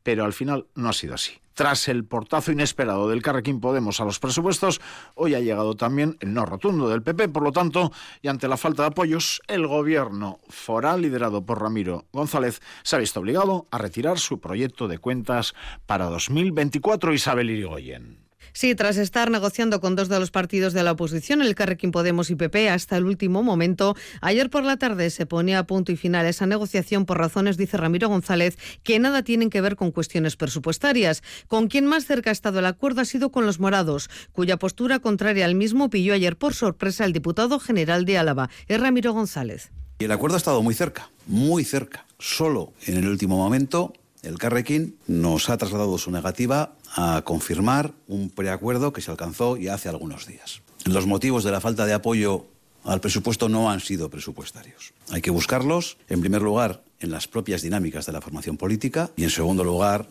pero 0.03 0.25
al 0.25 0.33
final 0.33 0.67
no 0.75 0.89
ha 0.89 0.93
sido 0.93 1.15
así. 1.15 1.41
Tras 1.55 1.89
el 1.89 2.07
portazo 2.07 2.53
inesperado 2.53 3.09
del 3.09 3.23
Carrequín 3.23 3.61
Podemos 3.61 4.01
a 4.01 4.05
los 4.05 4.19
presupuestos, 4.19 4.81
hoy 5.15 5.35
ha 5.35 5.41
llegado 5.41 5.75
también 5.75 6.17
el 6.21 6.33
no 6.33 6.47
rotundo 6.47 6.89
del 6.89 7.03
PP, 7.03 7.29
por 7.29 7.43
lo 7.43 7.53
tanto, 7.53 7.93
y 8.23 8.29
ante 8.29 8.49
la 8.49 8.57
falta 8.57 8.85
de 8.85 8.89
apoyos, 8.89 9.43
el 9.47 9.67
gobierno 9.67 10.39
foral 10.49 11.03
liderado 11.03 11.45
por 11.45 11.61
Ramiro 11.61 12.07
González 12.13 12.63
se 12.83 12.97
ha 12.97 12.99
visto 12.99 13.21
obligado 13.21 13.67
a 13.71 13.77
retirar 13.77 14.19
su 14.19 14.41
proyecto 14.41 14.89
de 14.89 14.99
cuentas 14.99 15.55
para 15.85 16.07
2024. 16.07 17.13
Isabel 17.13 17.51
Irigoyen. 17.51 18.30
Sí, 18.53 18.75
tras 18.75 18.97
estar 18.97 19.31
negociando 19.31 19.81
con 19.81 19.97
dos 19.97 20.09
de 20.09 20.19
los 20.19 20.31
partidos 20.31 20.73
de 20.73 20.83
la 20.83 20.93
oposición, 20.93 21.43
el 21.43 21.55
Carrequín 21.55 21.91
Podemos 21.91 22.31
y 22.31 22.35
PP, 22.35 22.69
hasta 22.69 22.97
el 22.97 23.05
último 23.05 23.43
momento, 23.43 23.97
ayer 24.21 24.51
por 24.51 24.65
la 24.65 24.77
tarde 24.77 25.11
se 25.11 25.27
ponía 25.27 25.61
a 25.61 25.67
punto 25.67 25.93
y 25.93 25.97
final 25.97 26.27
esa 26.27 26.47
negociación 26.47 27.07
por 27.07 27.19
razones, 27.19 27.57
dice 27.57 27.77
Ramiro 27.77 28.09
González, 28.09 28.59
que 28.83 28.99
nada 28.99 29.23
tienen 29.23 29.51
que 29.51 29.61
ver 29.61 29.77
con 29.77 29.93
cuestiones 29.93 30.37
presupuestarias. 30.37 31.23
Con 31.47 31.69
quien 31.69 31.87
más 31.87 32.07
cerca 32.07 32.31
ha 32.31 32.33
estado 32.33 32.59
el 32.59 32.67
acuerdo 32.67 33.01
ha 33.01 33.05
sido 33.05 33.31
con 33.31 33.47
los 33.47 33.61
morados, 33.61 34.11
cuya 34.33 34.59
postura 34.59 34.99
contraria 34.99 35.45
al 35.45 35.55
mismo 35.55 35.91
pilló 35.91 36.15
ayer 36.15 36.37
por 36.37 36.55
sorpresa 36.55 37.05
al 37.05 37.13
diputado 37.13 37.61
general 37.61 38.05
de 38.05 38.19
Álava, 38.19 38.51
es 38.67 38.81
Ramiro 38.81 39.13
González. 39.13 39.71
Y 39.99 40.05
el 40.05 40.13
acuerdo 40.13 40.37
ha 40.37 40.39
estado 40.39 40.63
muy 40.63 40.75
cerca, 40.75 41.11
muy 41.27 41.65
cerca. 41.65 42.07
Solo 42.19 42.73
en 42.87 42.97
el 42.97 43.09
último 43.09 43.37
momento 43.37 43.93
el 44.23 44.39
Carrequín 44.39 44.97
nos 45.07 45.49
ha 45.49 45.57
trasladado 45.57 45.97
su 45.99 46.11
negativa 46.11 46.75
a 46.95 47.23
confirmar 47.23 47.93
un 48.09 48.31
preacuerdo 48.31 48.93
que 48.93 49.01
se 49.01 49.11
alcanzó 49.11 49.57
ya 49.57 49.75
hace 49.75 49.89
algunos 49.89 50.27
días. 50.27 50.63
Los 50.85 51.07
motivos 51.07 51.45
de 51.45 51.53
la 51.53 51.61
falta 51.61 51.87
de 51.87 51.93
apoyo 51.93 52.47
al 52.85 53.01
presupuesto 53.01 53.49
no 53.49 53.71
han 53.71 53.81
sido 53.81 54.11
presupuestarios. 54.11 54.93
Hay 55.11 55.21
que 55.21 55.31
buscarlos, 55.31 55.99
en 56.09 56.21
primer 56.21 56.43
lugar, 56.43 56.83
en 57.01 57.11
las 57.11 57.29
propias 57.29 57.63
dinámicas 57.63 58.07
de 58.07 58.13
la 58.13 58.21
formación 58.21 58.57
política 58.57 59.11
y, 59.17 59.25
en 59.25 59.31
segundo 59.31 59.65
lugar, 59.65 60.09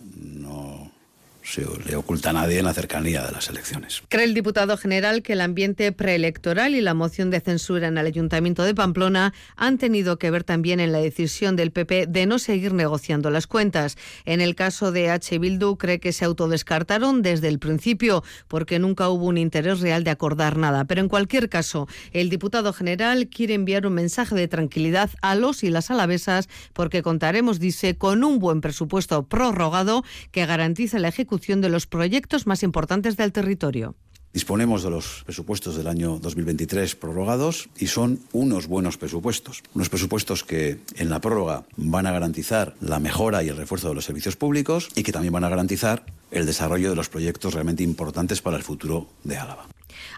se 1.50 1.66
le 1.86 1.96
oculta 1.96 2.30
a 2.30 2.34
nadie 2.34 2.60
en 2.60 2.66
la 2.66 2.76
cercanía 2.76 3.24
de 3.24 3.32
las 3.32 3.50
elecciones. 3.50 4.04
Cree 4.08 4.26
el 4.26 4.36
diputado 4.36 4.78
general 4.78 5.24
que 5.24 5.34
el 5.34 5.42
ambiente 5.42 5.92
preelectoral 5.92 6.76
y 6.76 6.82
la 6.82 6.94
moción 6.94 7.32
de 7.32 7.40
censura 7.40 7.88
en 7.88 7.98
el 7.98 8.06
Ayuntamiento 8.06 8.64
de 8.64 8.76
Pamplona 8.76 9.34
han 9.56 9.80
tenido 9.80 10.20
que 10.20 10.30
ver 10.30 10.44
también 10.44 10.80
en 10.80 10.92
la 10.92 11.00
decisión 11.00 11.56
del 11.56 11.72
PP 11.72 12.06
de 12.08 12.28
no 12.28 12.38
seguir 12.38 12.74
negociando 12.74 13.32
las 13.32 13.48
cuentas. 13.48 13.98
En 14.26 14.42
el 14.42 14.54
caso 14.54 14.92
de 14.92 15.10
H. 15.10 15.40
Bildu 15.40 15.78
cree 15.78 16.00
que 16.00 16.14
se 16.14 16.24
autodescartaron 16.24 17.24
desde 17.24 17.48
el 17.48 17.58
principio 17.58 18.24
porque 18.48 18.78
nunca 18.78 19.10
hubo 19.10 19.26
un 19.26 19.40
interés 19.40 19.80
real 19.80 20.04
de 20.04 20.12
acordar 20.12 20.56
nada. 20.56 20.86
Pero 20.86 21.02
en 21.02 21.10
cualquier 21.10 21.50
caso, 21.50 21.88
el 22.12 22.30
diputado 22.30 22.74
general 22.74 23.28
quiere 23.28 23.56
enviar 23.56 23.88
un 23.88 23.94
mensaje 23.94 24.36
de 24.36 24.48
tranquilidad 24.48 25.10
a 25.24 25.34
los 25.34 25.64
y 25.64 25.72
las 25.72 25.90
alavesas 25.90 26.48
porque 26.74 27.02
contaremos, 27.02 27.60
dice, 27.60 27.98
con 27.98 28.24
un 28.24 28.38
buen 28.38 28.62
presupuesto 28.62 29.24
prorrogado 29.24 30.04
que 30.32 30.46
garantiza 30.46 31.00
la 31.00 31.08
ejecución 31.08 31.39
de 31.40 31.70
los 31.70 31.88
proyectos 31.88 32.46
más 32.46 32.64
importantes 32.64 33.18
del 33.18 33.32
territorio. 33.32 33.96
Disponemos 34.32 34.84
de 34.84 34.92
los 34.92 35.24
presupuestos 35.26 35.76
del 35.76 35.88
año 35.88 36.20
2023 36.20 36.96
prorrogados 36.96 37.70
y 37.78 37.88
son 37.88 38.20
unos 38.32 38.68
buenos 38.68 38.98
presupuestos. 38.98 39.64
Unos 39.74 39.90
presupuestos 39.90 40.44
que 40.44 40.78
en 40.98 41.10
la 41.10 41.20
prórroga 41.20 41.64
van 41.78 42.06
a 42.06 42.12
garantizar 42.12 42.76
la 42.80 43.00
mejora 43.00 43.42
y 43.42 43.50
el 43.50 43.58
refuerzo 43.58 43.90
de 43.90 43.96
los 43.96 44.06
servicios 44.06 44.36
públicos 44.36 44.90
y 44.96 45.02
que 45.02 45.12
también 45.12 45.34
van 45.34 45.46
a 45.46 45.50
garantizar 45.50 46.06
el 46.30 46.46
desarrollo 46.46 46.92
de 46.92 46.96
los 46.96 47.10
proyectos 47.10 47.56
realmente 47.56 47.82
importantes 47.82 48.42
para 48.42 48.58
el 48.58 48.64
futuro 48.64 49.08
de 49.24 49.38
Álava. 49.38 49.66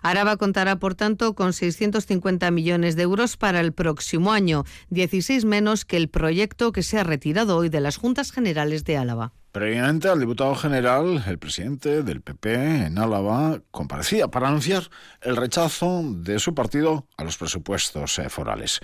Araba 0.02 0.36
contará, 0.36 0.78
por 0.78 0.96
tanto, 0.96 1.34
con 1.34 1.54
650 1.54 2.52
millones 2.52 2.98
de 2.98 3.04
euros 3.04 3.38
para 3.38 3.62
el 3.62 3.72
próximo 3.72 4.34
año, 4.34 4.66
16 4.90 5.46
menos 5.46 5.86
que 5.86 5.96
el 5.96 6.10
proyecto 6.10 6.74
que 6.74 6.84
se 6.84 7.00
ha 7.00 7.04
retirado 7.04 7.56
hoy 7.56 7.70
de 7.70 7.80
las 7.80 7.96
Juntas 7.98 8.32
Generales 8.32 8.84
de 8.84 8.98
Álava. 8.98 9.32
Previamente 9.52 10.08
al 10.08 10.22
diputado 10.22 10.56
general, 10.56 11.26
el 11.28 11.38
presidente 11.38 12.04
del 12.04 12.22
PP 12.22 12.86
en 12.86 12.98
Álava 12.98 13.62
comparecía 13.70 14.30
para 14.30 14.48
anunciar 14.48 14.84
el 15.20 15.36
rechazo 15.36 16.04
de 16.06 16.40
su 16.40 16.56
partido 16.56 17.06
a 17.18 17.26
los 17.26 17.38
presupuestos 17.38 18.18
eh, 18.20 18.30
forales. 18.30 18.80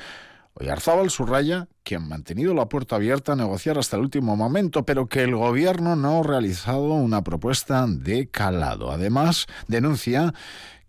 Oyarzábal 0.56 1.10
subraya 1.10 1.70
que 1.84 1.96
han 1.96 2.10
mantenido 2.10 2.54
la 2.54 2.68
puerta 2.68 2.98
abierta 2.98 3.32
a 3.32 3.36
negociar 3.38 3.78
hasta 3.78 3.96
el 3.96 4.02
último 4.02 4.36
momento, 4.36 4.84
pero 4.84 5.08
que 5.08 5.24
el 5.24 5.36
gobierno 5.36 5.96
no 5.96 6.20
ha 6.20 6.24
realizado 6.24 6.96
una 6.96 7.24
propuesta 7.24 7.86
de 7.88 8.30
calado. 8.30 8.92
Además, 8.92 9.46
denuncia 9.68 10.34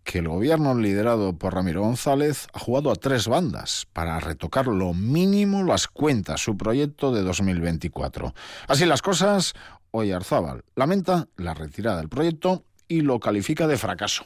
que 0.09 0.21
el 0.21 0.29
gobierno 0.29 0.75
liderado 0.75 1.35
por 1.35 1.53
Ramiro 1.53 1.83
González 1.83 2.47
ha 2.55 2.59
jugado 2.59 2.91
a 2.91 2.97
tres 2.97 3.29
bandas 3.29 3.87
para 3.93 4.19
retocar 4.19 4.67
lo 4.67 4.95
mínimo 4.95 5.65
las 5.65 5.87
cuentas, 5.87 6.41
su 6.41 6.57
proyecto 6.57 7.12
de 7.12 7.23
2024. 7.23 8.33
Así 8.69 8.87
las 8.87 9.03
cosas, 9.03 9.53
hoy 9.91 10.12
Arzábal 10.12 10.65
lamenta 10.77 11.29
la 11.37 11.53
retirada 11.53 11.99
del 11.99 12.09
proyecto 12.09 12.65
y 12.88 13.03
lo 13.03 13.21
califica 13.21 13.67
de 13.67 13.77
fracaso 13.77 14.25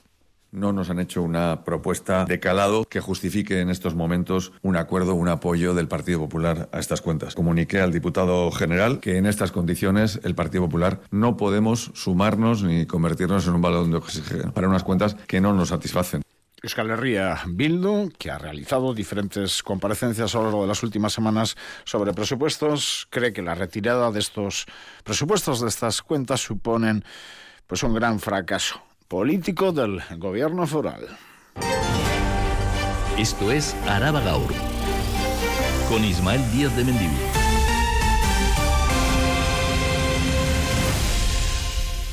no 0.53 0.73
nos 0.73 0.91
han 0.91 1.01
hecho 1.01 1.23
una 1.23 1.65
propuesta 1.65 2.27
de 2.27 2.39
calado 2.39 2.85
que 2.85 3.01
justifique 3.01 3.61
en 3.61 3.71
estos 3.71 3.95
momentos 3.95 4.53
un 4.61 4.77
acuerdo, 4.77 5.15
un 5.15 5.29
apoyo 5.29 5.75
del 5.75 5.89
Partido 5.89 6.21
Popular 6.21 6.69
a 6.73 6.79
estas 6.79 7.01
cuentas. 7.01 7.35
Comuniqué 7.35 7.81
al 7.81 7.91
diputado 7.91 8.51
general 8.53 9.01
que 9.01 9.17
en 9.17 9.27
estas 9.27 9.51
condiciones 9.51 10.21
el 10.23 10.35
Partido 10.35 10.65
Popular 10.65 11.01
no 11.11 11.37
podemos 11.37 11.91
sumarnos 11.95 12.63
ni 12.63 12.87
convertirnos 12.87 13.47
en 13.47 13.55
un 13.55 13.63
balón 13.63 13.91
de 13.91 13.97
oxígeno 13.97 14.53
para 14.53 14.69
unas 14.69 14.85
cuentas 14.85 15.15
que 15.27 15.41
no 15.41 15.55
nos 15.55 15.71
satisfacen. 15.71 16.23
Euskal 16.63 16.91
Herria 16.91 17.41
Bildu, 17.49 18.13
que 18.17 18.31
ha 18.31 18.39
realizado 18.39 18.95
diferentes 18.95 19.65
comparecencias 19.65 20.33
a 20.35 20.39
lo 20.39 20.45
largo 20.45 20.63
de 20.63 20.69
las 20.69 20.85
últimas 20.85 21.13
semanas 21.13 21.57
sobre 21.85 22.13
presupuestos, 22.13 23.09
cree 23.11 23.33
que 23.33 23.43
la 23.43 23.57
retirada 23.57 24.13
de 24.13 24.21
estos 24.21 24.67
presupuestos 25.03 25.61
de 25.61 25.69
estas 25.69 26.03
cuentas 26.03 26.41
suponen 26.41 27.05
pues 27.67 27.83
un 27.83 27.95
gran 27.95 28.21
fracaso 28.21 28.81
político 29.12 29.73
del 29.73 30.00
gobierno 30.16 30.66
foral. 30.66 31.07
Esto 33.19 33.52
es 33.52 33.76
Araba 33.87 34.23
Gaur, 34.23 34.50
con 35.90 36.02
Ismael 36.02 36.40
Díaz 36.50 36.75
de 36.75 36.85
Mendivil. 36.85 37.19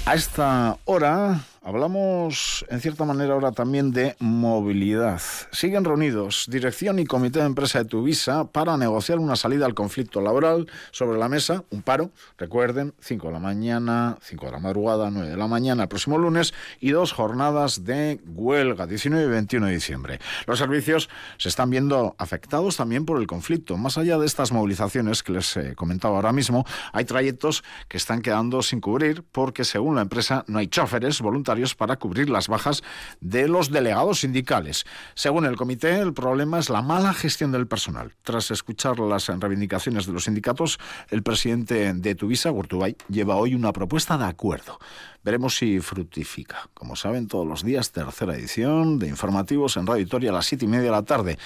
A 0.06 0.14
esta 0.14 0.78
hora 0.84 1.40
Hablamos, 1.70 2.66
en 2.70 2.80
cierta 2.80 3.06
manera, 3.06 3.36
ahora 3.36 3.52
también 3.52 3.92
de 3.92 4.16
movilidad. 4.18 5.22
Siguen 5.52 5.86
reunidos 5.86 6.48
dirección 6.50 6.98
y 6.98 7.06
comité 7.06 7.42
de 7.42 7.46
empresa 7.46 7.78
de 7.78 7.86
Tuvisa 7.86 8.46
para 8.46 8.76
negociar 8.76 9.20
una 9.20 9.36
salida 9.36 9.68
al 9.68 9.76
conflicto 9.76 10.20
laboral 10.20 10.68
sobre 10.90 11.20
la 11.20 11.30
mesa, 11.30 11.64
un 11.70 11.84
paro, 11.84 12.10
recuerden, 12.40 12.96
5 13.02 13.28
de 13.28 13.34
la 13.34 13.40
mañana, 13.40 14.18
5 14.20 14.48
de 14.48 14.52
la 14.52 14.58
madrugada, 14.58 15.12
9 15.12 15.30
de 15.30 15.38
la 15.38 15.46
mañana 15.46 15.84
el 15.84 15.90
próximo 15.90 16.18
lunes 16.18 16.56
y 16.80 16.90
dos 16.90 17.14
jornadas 17.14 17.86
de 17.86 18.20
huelga, 18.26 18.88
19 18.88 19.26
y 19.26 19.30
21 19.30 19.68
de 19.68 19.74
diciembre. 19.74 20.20
Los 20.48 20.58
servicios 20.58 21.08
se 21.38 21.50
están 21.50 21.70
viendo 21.70 22.16
afectados 22.18 22.78
también 22.78 23.06
por 23.06 23.22
el 23.22 23.28
conflicto. 23.28 23.78
Más 23.78 24.00
allá 24.00 24.18
de 24.18 24.26
estas 24.26 24.52
movilizaciones 24.52 25.22
que 25.22 25.34
les 25.34 25.56
he 25.56 25.76
comentado 25.76 26.16
ahora 26.16 26.34
mismo, 26.34 26.66
hay 26.94 27.06
trayectos 27.06 27.64
que 27.88 27.98
están 27.98 28.24
quedando 28.24 28.64
sin 28.64 28.82
cubrir 28.82 29.24
porque, 29.32 29.64
según 29.64 29.94
la 29.94 30.02
empresa, 30.02 30.44
no 30.48 30.58
hay 30.58 30.66
choferes 30.66 31.22
voluntarios 31.22 31.59
para 31.76 31.98
cubrir 31.98 32.30
las 32.30 32.48
bajas 32.48 32.84
de 33.22 33.48
los 33.48 33.72
delegados 33.72 34.22
sindicales. 34.22 34.86
Según 35.14 35.46
el 35.46 35.56
comité, 35.56 36.00
el 36.00 36.14
problema 36.14 36.60
es 36.60 36.70
la 36.70 36.82
mala 36.82 37.14
gestión 37.14 37.52
del 37.52 37.68
personal. 37.68 38.14
Tras 38.24 38.52
escuchar 38.52 39.00
las 39.00 39.28
reivindicaciones 39.28 40.06
de 40.06 40.14
los 40.14 40.26
sindicatos, 40.26 40.80
el 41.10 41.24
presidente 41.24 41.94
de 41.94 42.16
Tuvisa, 42.16 42.50
Gurtubay, 42.50 42.96
lleva 43.10 43.36
hoy 43.36 43.56
una 43.56 43.74
propuesta 43.74 44.18
de 44.18 44.26
acuerdo. 44.26 44.80
Veremos 45.24 45.58
si 45.58 45.80
fructifica. 45.82 46.70
Como 46.74 46.96
saben, 46.96 47.28
todos 47.28 47.46
los 47.46 47.64
días, 47.64 47.92
tercera 47.92 48.36
edición 48.36 49.00
de 49.00 49.08
informativos 49.08 49.76
en 49.78 49.86
Radio 49.86 50.04
Victoria 50.04 50.30
a 50.30 50.34
las 50.34 50.46
siete 50.46 50.66
y 50.66 50.68
media 50.70 50.86
de 50.86 50.92
la 50.92 51.04
tarde 51.04 51.38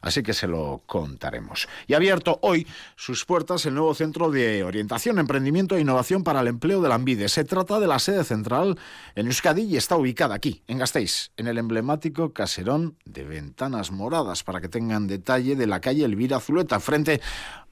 así 0.00 0.22
que 0.22 0.34
se 0.34 0.46
lo 0.46 0.82
contaremos. 0.86 1.68
Y 1.86 1.94
ha 1.94 1.96
abierto 1.96 2.38
hoy 2.42 2.66
sus 2.96 3.24
puertas 3.24 3.66
el 3.66 3.74
nuevo 3.74 3.94
Centro 3.94 4.30
de 4.30 4.64
Orientación, 4.64 5.18
Emprendimiento 5.18 5.76
e 5.76 5.80
Innovación 5.80 6.24
para 6.24 6.40
el 6.40 6.48
Empleo 6.48 6.80
de 6.80 6.88
la 6.88 6.94
Ambide. 6.96 7.28
Se 7.28 7.44
trata 7.44 7.80
de 7.80 7.86
la 7.86 7.98
sede 7.98 8.24
central 8.24 8.78
en 9.14 9.26
Euskadi 9.26 9.62
y 9.62 9.76
está 9.76 9.96
ubicada 9.96 10.34
aquí, 10.34 10.62
en 10.66 10.78
Gasteiz, 10.78 11.30
en 11.36 11.46
el 11.46 11.58
emblemático 11.58 12.32
caserón 12.32 12.96
de 13.04 13.24
ventanas 13.24 13.90
moradas, 13.90 14.44
para 14.44 14.60
que 14.60 14.68
tengan 14.68 15.06
detalle 15.06 15.56
de 15.56 15.66
la 15.66 15.80
calle 15.80 16.04
Elvira 16.04 16.40
Zuleta, 16.40 16.80
frente 16.80 17.20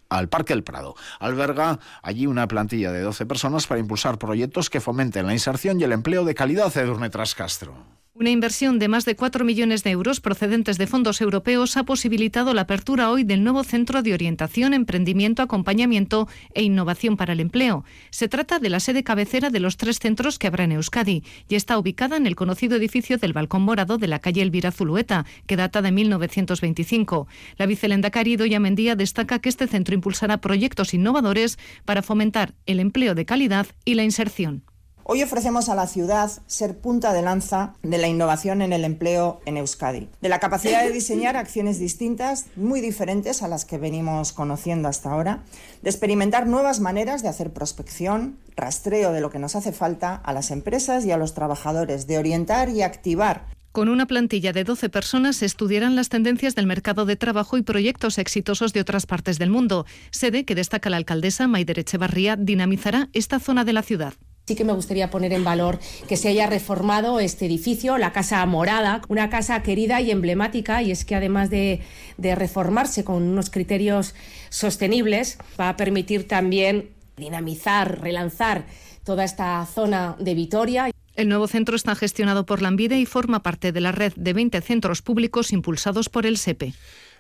al 0.09 0.29
Parque 0.29 0.53
El 0.53 0.65
Prado. 0.65 0.95
Alberga 1.21 1.79
allí 2.03 2.27
una 2.27 2.49
plantilla 2.49 2.93
de 2.93 3.03
12 3.03 3.27
personas 3.27 3.67
para 3.67 3.81
impulsar 3.81 4.19
proyectos 4.19 4.71
que 4.71 4.81
fomenten 4.81 5.27
la 5.27 5.33
inserción 5.33 5.81
y 5.81 5.85
el 5.85 5.93
empleo 5.93 6.25
de 6.25 6.35
calidad, 6.35 6.75
Edurne 6.77 7.11
Trascastro. 7.11 7.98
Una 8.15 8.31
inversión 8.31 8.81
de 8.81 8.89
más 8.89 9.05
de 9.05 9.15
4 9.15 9.45
millones 9.45 9.85
de 9.85 9.91
euros 9.91 10.21
procedentes 10.21 10.77
de 10.77 10.89
fondos 10.89 11.21
europeos 11.21 11.77
ha 11.77 11.85
posibilitado 11.85 12.53
la 12.53 12.63
apertura 12.63 13.13
hoy 13.13 13.23
del 13.23 13.45
nuevo 13.45 13.63
Centro 13.63 14.03
de 14.03 14.13
Orientación, 14.13 14.75
Emprendimiento, 14.75 15.41
Acompañamiento 15.41 16.27
e 16.53 16.65
Innovación 16.65 17.17
para 17.17 17.35
el 17.35 17.39
Empleo. 17.39 17.85
Se 18.11 18.27
trata 18.27 18.59
de 18.59 18.71
la 18.71 18.81
sede 18.81 19.05
cabecera 19.05 19.51
de 19.51 19.61
los 19.61 19.77
tres 19.77 20.01
centros 20.01 20.41
que 20.41 20.49
habrá 20.49 20.65
en 20.65 20.73
Euskadi 20.73 21.23
y 21.49 21.55
está 21.55 21.79
ubicada 21.79 22.17
en 22.17 22.27
el 22.27 22.35
conocido 22.35 22.77
edificio 22.77 23.19
del 23.19 23.35
Balcón 23.35 23.63
Morado 23.63 23.99
de 23.99 24.09
la 24.09 24.19
calle 24.19 24.43
Elvira 24.43 24.73
Zulueta, 24.73 25.25
que 25.47 25.55
data 25.55 25.81
de 25.81 25.93
1925. 25.93 27.29
La 27.57 27.67
vicelenda 27.67 28.11
Carido 28.11 28.47
Mendía 28.59 28.97
destaca 28.97 29.39
que 29.39 29.49
este 29.49 29.69
centro 29.69 29.95
impulsará 29.95 30.41
proyectos 30.41 30.93
innovadores 30.93 31.57
para 31.85 32.03
fomentar 32.03 32.55
el 32.67 32.81
empleo 32.81 33.15
de 33.15 33.25
calidad 33.25 33.69
y 33.85 33.95
la 33.95 34.03
inserción. 34.03 34.65
Hoy 35.11 35.23
ofrecemos 35.23 35.71
a 35.71 35.75
la 35.75 35.87
ciudad 35.87 36.31
ser 36.47 36.77
punta 36.77 37.15
de 37.15 37.23
lanza 37.23 37.73
de 37.83 37.97
la 37.97 38.09
innovación 38.09 38.61
en 38.61 38.75
el 38.75 38.85
empleo 38.85 39.41
en 39.47 39.57
Euskadi, 39.57 40.11
de 40.21 40.29
la 40.29 40.39
capacidad 40.39 40.85
de 40.85 40.93
diseñar 40.93 41.35
acciones 41.39 41.79
distintas, 41.79 42.45
muy 42.57 42.83
diferentes 42.83 43.43
a 43.43 43.49
las 43.49 43.65
que 43.65 43.79
venimos 43.79 44.35
conociendo 44.35 44.87
hasta 44.87 45.11
ahora, 45.11 45.45
de 45.81 45.89
experimentar 45.89 46.47
nuevas 46.47 46.81
maneras 46.81 47.23
de 47.23 47.31
hacer 47.31 47.55
prospección, 47.55 48.37
rastreo 48.55 49.13
de 49.13 49.23
lo 49.23 49.31
que 49.31 49.39
nos 49.39 49.57
hace 49.57 49.73
falta 49.73 50.15
a 50.15 50.35
las 50.35 50.51
empresas 50.51 51.07
y 51.07 51.11
a 51.11 51.17
los 51.17 51.33
trabajadores, 51.33 52.07
de 52.07 52.19
orientar 52.19 52.69
y 52.69 52.83
activar 52.83 53.47
con 53.73 53.89
una 53.89 54.07
plantilla 54.07 54.53
de 54.53 54.65
12 54.65 54.89
personas 54.89 55.37
se 55.37 55.47
estudiarán 55.47 55.95
las 55.95 56.09
tendencias 56.09 56.55
del 56.55 56.67
mercado 56.67 57.05
de 57.05 57.17
trabajo 57.17 57.59
y 57.59 57.63
proyectos 57.63 58.19
exitosos 58.19 58.73
de 58.73 58.81
otras 58.81 59.07
partes 59.07 59.39
del 59.39 59.51
mundo. 59.51 59.87
Sede 60.11 60.45
que 60.45 60.57
destaca 60.57 60.91
la 60.91 60.97
alcaldesa 60.97 61.47
Maider 61.47 61.79
Echevarría 61.79 62.35
dinamizará 62.35 63.09
esta 63.13 63.39
zona 63.39 63.65
de 63.65 63.75
la 63.75 63.83
ciudad. 63.83 64.15
Sí 64.49 64.57
que 64.57 64.65
me 64.65 64.73
gustaría 64.73 65.11
poner 65.11 65.35
en 65.35 65.45
valor 65.45 65.79
que 66.09 66.17
se 66.17 66.29
haya 66.29 66.47
reformado 66.47 67.21
este 67.21 67.45
edificio, 67.45 67.99
la 67.99 68.15
Casa 68.15 68.47
Morada, 68.47 69.03
una 69.09 69.29
casa 69.29 69.63
querida 69.63 70.01
y 70.01 70.11
emblemática, 70.11 70.83
y 70.83 70.91
es 70.91 71.05
que 71.05 71.15
además 71.15 71.51
de, 71.51 71.83
de 72.17 72.35
reformarse 72.35 73.05
con 73.05 73.25
unos 73.25 73.51
criterios 73.51 74.15
sostenibles, 74.49 75.37
va 75.61 75.69
a 75.69 75.77
permitir 75.77 76.27
también 76.27 76.89
dinamizar, 77.19 78.01
relanzar 78.01 78.65
toda 79.05 79.25
esta 79.25 79.67
zona 79.67 80.17
de 80.19 80.33
Vitoria. 80.33 80.91
El 81.15 81.29
nuevo 81.29 81.47
centro 81.47 81.77
está 81.77 81.95
gestionado 81.95 82.47
por 82.47 82.63
la 82.63 82.69
Ambide 82.69 82.99
y 82.99 83.05
forma 83.05 83.43
parte 83.43 83.71
de 83.71 83.83
la 83.83 83.93
red 83.93 84.15
de 84.17 84.33
20 84.33 84.63
centros 84.63 85.03
públicos 85.03 85.53
impulsados 85.53 86.09
por 86.09 86.25
el 86.25 86.39
SEPE. 86.39 86.73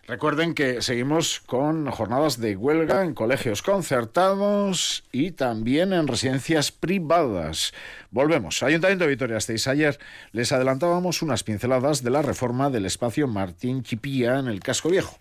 Recuerden 0.09 0.55
que 0.55 0.81
seguimos 0.81 1.41
con 1.41 1.91
jornadas 1.91 2.41
de 2.41 2.57
huelga 2.57 3.05
en 3.05 3.13
colegios 3.13 3.61
concertados 3.61 5.05
y 5.13 5.33
también 5.33 5.93
en 5.93 6.09
residencias 6.09 6.73
privadas. 6.73 7.75
Volvemos. 8.11 8.63
Ayuntamiento 8.63 9.05
de 9.05 9.11
Vitoria-Gasteiz. 9.11 9.69
Ayer 9.69 9.99
les 10.33 10.51
adelantábamos 10.51 11.21
unas 11.21 11.45
pinceladas 11.45 12.03
de 12.03 12.09
la 12.09 12.23
reforma 12.23 12.71
del 12.71 12.87
espacio 12.87 13.29
Martín 13.29 13.83
Chipía 13.83 14.39
en 14.39 14.49
el 14.49 14.61
casco 14.61 14.89
viejo. 14.89 15.19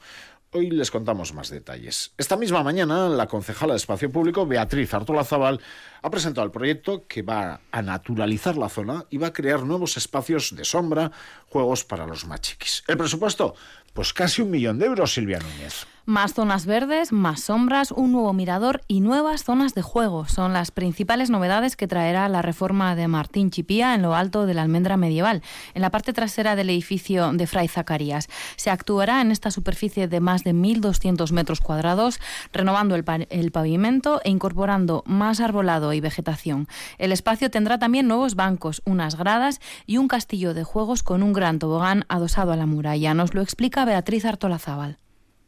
Hoy 0.51 0.71
les 0.71 0.91
contamos 0.91 1.33
más 1.33 1.49
detalles. 1.49 2.13
Esta 2.17 2.37
misma 2.37 2.63
mañana, 2.63 3.09
la 3.09 3.27
concejala 3.27 3.73
de 3.73 3.77
Espacio 3.77 4.09
Público, 4.09 4.47
Beatriz 4.47 4.93
Artola 4.93 5.25
Zaval, 5.25 5.59
ha 6.01 6.09
presentado 6.09 6.45
el 6.45 6.51
proyecto 6.51 7.05
que 7.05 7.21
va 7.21 7.59
a 7.69 7.81
naturalizar 7.81 8.55
la 8.55 8.69
zona 8.69 9.05
y 9.09 9.17
va 9.17 9.27
a 9.27 9.33
crear 9.33 9.63
nuevos 9.63 9.97
espacios 9.97 10.55
de 10.55 10.63
sombra, 10.63 11.11
juegos 11.47 11.83
para 11.83 12.07
los 12.07 12.25
machiquis. 12.25 12.83
El 12.87 12.95
presupuesto, 12.95 13.55
pues 13.93 14.13
casi 14.13 14.41
un 14.41 14.49
millón 14.49 14.79
de 14.79 14.85
euros, 14.85 15.13
Silvia 15.13 15.39
Núñez. 15.39 15.85
Más 16.09 16.33
zonas 16.33 16.65
verdes, 16.65 17.11
más 17.11 17.41
sombras, 17.41 17.91
un 17.91 18.13
nuevo 18.13 18.31
mirador 18.31 18.81
y 18.87 19.01
nuevas 19.01 19.43
zonas 19.43 19.75
de 19.75 19.81
juego 19.81 20.25
son 20.25 20.53
las 20.53 20.71
principales 20.71 21.29
novedades 21.29 21.75
que 21.75 21.85
traerá 21.85 22.29
la 22.29 22.41
reforma 22.41 22.95
de 22.95 23.09
Martín 23.09 23.51
Chipía 23.51 23.93
en 23.93 24.03
lo 24.03 24.15
alto 24.15 24.45
de 24.45 24.53
la 24.53 24.61
almendra 24.61 24.95
medieval, 24.95 25.43
en 25.73 25.81
la 25.81 25.91
parte 25.91 26.13
trasera 26.13 26.55
del 26.55 26.69
edificio 26.69 27.33
de 27.33 27.45
Fray 27.45 27.67
Zacarías. 27.67 28.29
Se 28.55 28.69
actuará 28.69 29.19
en 29.19 29.31
esta 29.31 29.51
superficie 29.51 30.07
de 30.07 30.21
más 30.21 30.45
de 30.45 30.53
1.200 30.53 31.33
metros 31.33 31.59
cuadrados, 31.59 32.21
renovando 32.53 32.95
el, 32.95 33.03
el 33.29 33.51
pavimento 33.51 34.21
e 34.23 34.29
incorporando 34.29 35.03
más 35.05 35.41
arbolado 35.41 35.91
y 35.91 35.99
vegetación. 35.99 36.69
El 36.99 37.11
espacio 37.11 37.51
tendrá 37.51 37.79
también 37.79 38.07
nuevos 38.07 38.35
bancos, 38.35 38.81
unas 38.85 39.17
gradas 39.17 39.59
y 39.85 39.97
un 39.97 40.07
castillo 40.07 40.53
de 40.53 40.63
juegos 40.63 41.03
con 41.03 41.21
un 41.21 41.33
gran 41.33 41.59
tobogán 41.59 42.05
adosado 42.07 42.53
a 42.53 42.55
la 42.55 42.65
muralla. 42.65 43.13
Nos 43.13 43.33
lo 43.33 43.41
explica 43.41 43.83
Beatriz 43.83 44.23
Artolazábal. 44.23 44.99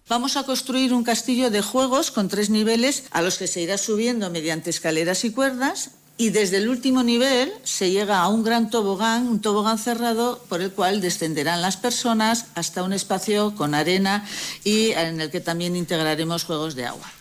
Vamos 0.09 0.37
a 0.37 0.43
construir 0.43 0.91
un 0.91 1.03
castillo 1.03 1.51
de 1.51 1.61
juegos 1.61 2.09
con 2.09 2.29
tres 2.29 2.49
niveles 2.49 3.03
a 3.11 3.21
los 3.21 3.37
que 3.37 3.45
se 3.45 3.61
irá 3.61 3.77
subiendo 3.77 4.31
mediante 4.31 4.71
escaleras 4.71 5.23
y 5.23 5.29
cuerdas 5.29 5.91
y 6.17 6.31
desde 6.31 6.57
el 6.57 6.67
último 6.67 7.03
nivel 7.03 7.53
se 7.63 7.91
llega 7.91 8.17
a 8.17 8.27
un 8.27 8.43
gran 8.43 8.71
tobogán, 8.71 9.27
un 9.27 9.39
tobogán 9.39 9.77
cerrado 9.77 10.43
por 10.49 10.63
el 10.63 10.71
cual 10.71 10.99
descenderán 10.99 11.61
las 11.61 11.77
personas 11.77 12.47
hasta 12.55 12.81
un 12.81 12.91
espacio 12.91 13.53
con 13.53 13.75
arena 13.75 14.25
y 14.63 14.93
en 14.93 15.21
el 15.21 15.29
que 15.29 15.41
también 15.41 15.75
integraremos 15.75 16.43
juegos 16.43 16.73
de 16.73 16.87
agua. 16.87 17.18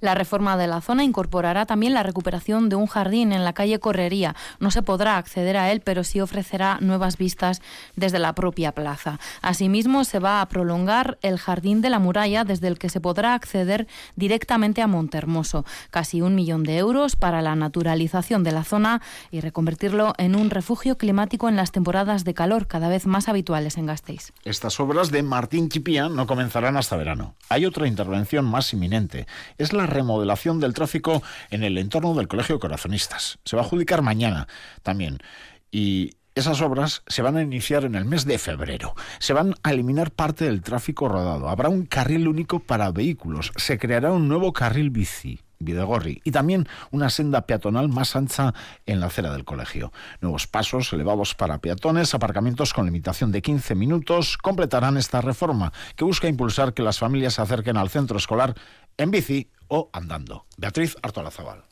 La 0.00 0.14
reforma 0.14 0.56
de 0.56 0.66
la 0.66 0.80
zona 0.80 1.04
incorporará 1.04 1.66
también 1.66 1.94
la 1.94 2.02
recuperación 2.02 2.68
de 2.68 2.76
un 2.76 2.86
jardín 2.86 3.32
en 3.32 3.44
la 3.44 3.52
calle 3.52 3.78
Correría. 3.78 4.34
No 4.58 4.70
se 4.70 4.82
podrá 4.82 5.16
acceder 5.16 5.56
a 5.56 5.70
él, 5.70 5.80
pero 5.80 6.04
sí 6.04 6.20
ofrecerá 6.20 6.78
nuevas 6.80 7.18
vistas 7.18 7.60
desde 7.96 8.18
la 8.18 8.34
propia 8.34 8.72
plaza. 8.72 9.18
Asimismo, 9.42 10.04
se 10.04 10.18
va 10.18 10.40
a 10.40 10.48
prolongar 10.48 11.18
el 11.22 11.38
jardín 11.38 11.80
de 11.80 11.90
la 11.90 11.98
muralla 11.98 12.44
desde 12.44 12.68
el 12.68 12.78
que 12.78 12.88
se 12.88 13.00
podrá 13.00 13.34
acceder 13.34 13.86
directamente 14.16 14.82
a 14.82 14.86
Montermoso. 14.86 15.64
Casi 15.90 16.22
un 16.22 16.34
millón 16.34 16.62
de 16.62 16.78
euros 16.78 17.16
para 17.16 17.42
la 17.42 17.54
naturalización 17.54 18.42
de 18.42 18.52
la 18.52 18.64
zona 18.64 19.02
y 19.30 19.40
reconvertirlo 19.40 20.14
en 20.18 20.34
un 20.34 20.50
refugio 20.50 20.96
climático 20.96 21.48
en 21.48 21.56
las 21.56 21.72
temporadas 21.72 22.24
de 22.24 22.34
calor 22.34 22.66
cada 22.66 22.88
vez 22.88 23.06
más 23.06 23.28
habituales 23.28 23.76
en 23.76 23.86
Gasteiz. 23.86 24.32
Estas 24.44 24.80
obras 24.80 25.10
de 25.10 25.22
Martín 25.22 25.68
Chipía 25.68 26.08
no 26.08 26.26
comenzarán 26.26 26.76
hasta 26.76 26.96
verano. 26.96 27.34
Hay 27.48 27.66
otra 27.66 27.86
intervención 27.86 28.44
más 28.44 28.72
inminente. 28.72 29.26
Es 29.58 29.72
la 29.72 29.86
remodelación 29.90 30.60
del 30.60 30.74
tráfico 30.74 31.22
en 31.50 31.62
el 31.62 31.78
entorno 31.78 32.14
del 32.14 32.28
Colegio 32.28 32.56
de 32.56 32.60
Corazonistas. 32.60 33.38
Se 33.44 33.56
va 33.56 33.62
a 33.62 33.64
adjudicar 33.64 34.02
mañana 34.02 34.48
también. 34.82 35.18
Y 35.70 36.12
esas 36.34 36.60
obras 36.62 37.02
se 37.06 37.22
van 37.22 37.36
a 37.36 37.42
iniciar 37.42 37.84
en 37.84 37.94
el 37.94 38.04
mes 38.04 38.24
de 38.24 38.38
febrero. 38.38 38.94
Se 39.18 39.32
van 39.32 39.54
a 39.62 39.72
eliminar 39.72 40.10
parte 40.10 40.44
del 40.44 40.62
tráfico 40.62 41.08
rodado. 41.08 41.48
Habrá 41.48 41.68
un 41.68 41.86
carril 41.86 42.28
único 42.28 42.60
para 42.60 42.90
vehículos. 42.92 43.52
Se 43.56 43.78
creará 43.78 44.12
un 44.12 44.28
nuevo 44.28 44.52
carril 44.52 44.90
bici. 44.90 45.40
Videgorri, 45.62 46.22
y 46.24 46.30
también 46.30 46.66
una 46.90 47.10
senda 47.10 47.42
peatonal 47.42 47.90
más 47.90 48.16
ancha 48.16 48.54
en 48.86 48.98
la 48.98 49.06
acera 49.08 49.30
del 49.30 49.44
colegio. 49.44 49.92
Nuevos 50.22 50.46
pasos 50.46 50.90
elevados 50.94 51.34
para 51.34 51.58
peatones, 51.58 52.14
aparcamientos 52.14 52.72
con 52.72 52.86
limitación 52.86 53.30
de 53.30 53.42
15 53.42 53.74
minutos 53.74 54.38
completarán 54.38 54.96
esta 54.96 55.20
reforma 55.20 55.70
que 55.96 56.04
busca 56.04 56.28
impulsar 56.28 56.72
que 56.72 56.82
las 56.82 56.98
familias 56.98 57.34
se 57.34 57.42
acerquen 57.42 57.76
al 57.76 57.90
centro 57.90 58.16
escolar 58.16 58.54
en 58.96 59.10
bici 59.10 59.50
o 59.70 59.88
andando. 59.92 60.44
Beatriz 60.58 60.96
Artolazabal. 61.02 61.64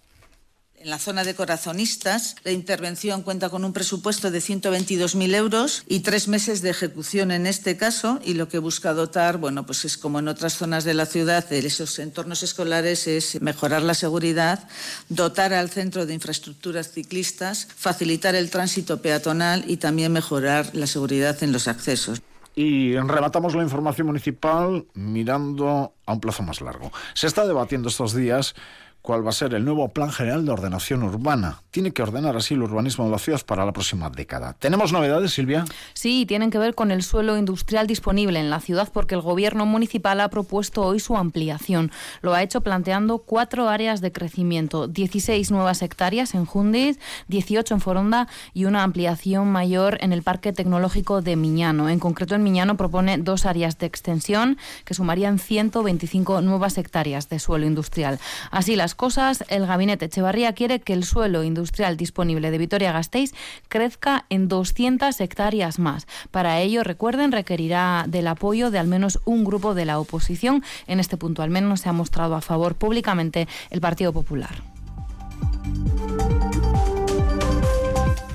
En 0.80 0.90
la 0.90 1.00
zona 1.00 1.24
de 1.24 1.34
corazonistas, 1.34 2.36
la 2.44 2.52
intervención 2.52 3.22
cuenta 3.22 3.50
con 3.50 3.64
un 3.64 3.72
presupuesto 3.72 4.30
de 4.30 4.38
122.000 4.38 5.34
euros 5.34 5.82
y 5.88 6.00
tres 6.00 6.28
meses 6.28 6.62
de 6.62 6.70
ejecución 6.70 7.32
en 7.32 7.48
este 7.48 7.76
caso. 7.76 8.20
Y 8.24 8.34
lo 8.34 8.48
que 8.48 8.60
busca 8.60 8.92
dotar, 8.92 9.38
bueno, 9.38 9.66
pues 9.66 9.84
es 9.84 9.98
como 9.98 10.20
en 10.20 10.28
otras 10.28 10.54
zonas 10.54 10.84
de 10.84 10.94
la 10.94 11.06
ciudad, 11.06 11.48
de 11.48 11.58
esos 11.58 11.98
entornos 11.98 12.44
escolares, 12.44 13.08
es 13.08 13.42
mejorar 13.42 13.82
la 13.82 13.94
seguridad, 13.94 14.68
dotar 15.08 15.52
al 15.52 15.68
centro 15.68 16.06
de 16.06 16.14
infraestructuras 16.14 16.92
ciclistas, 16.92 17.66
facilitar 17.76 18.36
el 18.36 18.48
tránsito 18.48 19.02
peatonal 19.02 19.64
y 19.66 19.78
también 19.78 20.12
mejorar 20.12 20.70
la 20.74 20.86
seguridad 20.86 21.42
en 21.42 21.50
los 21.50 21.66
accesos. 21.66 22.22
Y 22.54 22.96
rematamos 22.96 23.54
la 23.54 23.62
información 23.62 24.08
municipal 24.08 24.86
mirando 24.94 25.92
a 26.06 26.12
un 26.12 26.20
plazo 26.20 26.42
más 26.42 26.60
largo. 26.60 26.90
Se 27.14 27.26
está 27.26 27.46
debatiendo 27.46 27.88
estos 27.88 28.14
días 28.14 28.54
cuál 29.02 29.24
va 29.24 29.30
a 29.30 29.32
ser 29.32 29.54
el 29.54 29.64
nuevo 29.64 29.88
Plan 29.88 30.12
General 30.12 30.44
de 30.44 30.52
Ordenación 30.52 31.02
Urbana. 31.02 31.62
Tiene 31.70 31.92
que 31.92 32.02
ordenar 32.02 32.36
así 32.36 32.54
el 32.54 32.62
urbanismo 32.62 33.04
de 33.06 33.10
la 33.10 33.18
ciudad 33.18 33.40
para 33.46 33.64
la 33.64 33.72
próxima 33.72 34.10
década. 34.10 34.54
¿Tenemos 34.58 34.92
novedades, 34.92 35.32
Silvia? 35.32 35.64
Sí, 35.94 36.26
tienen 36.26 36.50
que 36.50 36.58
ver 36.58 36.74
con 36.74 36.90
el 36.90 37.02
suelo 37.02 37.36
industrial 37.36 37.86
disponible 37.86 38.38
en 38.38 38.50
la 38.50 38.60
ciudad 38.60 38.88
porque 38.92 39.14
el 39.14 39.20
gobierno 39.20 39.66
municipal 39.66 40.20
ha 40.20 40.28
propuesto 40.28 40.82
hoy 40.82 41.00
su 41.00 41.16
ampliación. 41.16 41.90
Lo 42.20 42.34
ha 42.34 42.42
hecho 42.42 42.60
planteando 42.60 43.18
cuatro 43.18 43.68
áreas 43.68 44.00
de 44.00 44.12
crecimiento, 44.12 44.88
16 44.88 45.50
nuevas 45.50 45.82
hectáreas 45.82 46.34
en 46.34 46.44
Jundiz, 46.44 46.98
18 47.28 47.74
en 47.74 47.80
Foronda 47.80 48.28
y 48.52 48.64
una 48.64 48.82
ampliación 48.82 49.50
mayor 49.50 49.98
en 50.00 50.12
el 50.12 50.22
Parque 50.22 50.52
Tecnológico 50.52 51.22
de 51.22 51.36
Miñano. 51.36 51.88
En 51.88 51.98
concreto, 51.98 52.34
en 52.34 52.42
Miñano 52.42 52.76
propone 52.76 53.18
dos 53.18 53.46
áreas 53.46 53.78
de 53.78 53.86
extensión 53.86 54.58
que 54.84 54.94
sumarían 54.94 55.38
125 55.38 56.42
nuevas 56.42 56.78
hectáreas 56.78 57.28
de 57.28 57.38
suelo 57.38 57.66
industrial. 57.66 58.18
Así, 58.50 58.76
las 58.76 58.87
cosas, 58.94 59.44
el 59.48 59.66
gabinete 59.66 60.06
Echevarría 60.06 60.52
quiere 60.52 60.80
que 60.80 60.92
el 60.92 61.04
suelo 61.04 61.44
industrial 61.44 61.96
disponible 61.96 62.50
de 62.50 62.58
Vitoria-Gasteiz 62.58 63.32
crezca 63.68 64.26
en 64.30 64.48
200 64.48 65.20
hectáreas 65.20 65.78
más. 65.78 66.06
Para 66.30 66.60
ello, 66.60 66.84
recuerden, 66.84 67.32
requerirá 67.32 68.04
del 68.08 68.26
apoyo 68.26 68.70
de 68.70 68.78
al 68.78 68.86
menos 68.86 69.20
un 69.24 69.44
grupo 69.44 69.74
de 69.74 69.84
la 69.84 69.98
oposición. 69.98 70.62
En 70.86 71.00
este 71.00 71.16
punto, 71.16 71.42
al 71.42 71.50
menos, 71.50 71.80
se 71.80 71.88
ha 71.88 71.92
mostrado 71.92 72.34
a 72.34 72.40
favor 72.40 72.74
públicamente 72.74 73.48
el 73.70 73.80
Partido 73.80 74.12
Popular. 74.12 74.62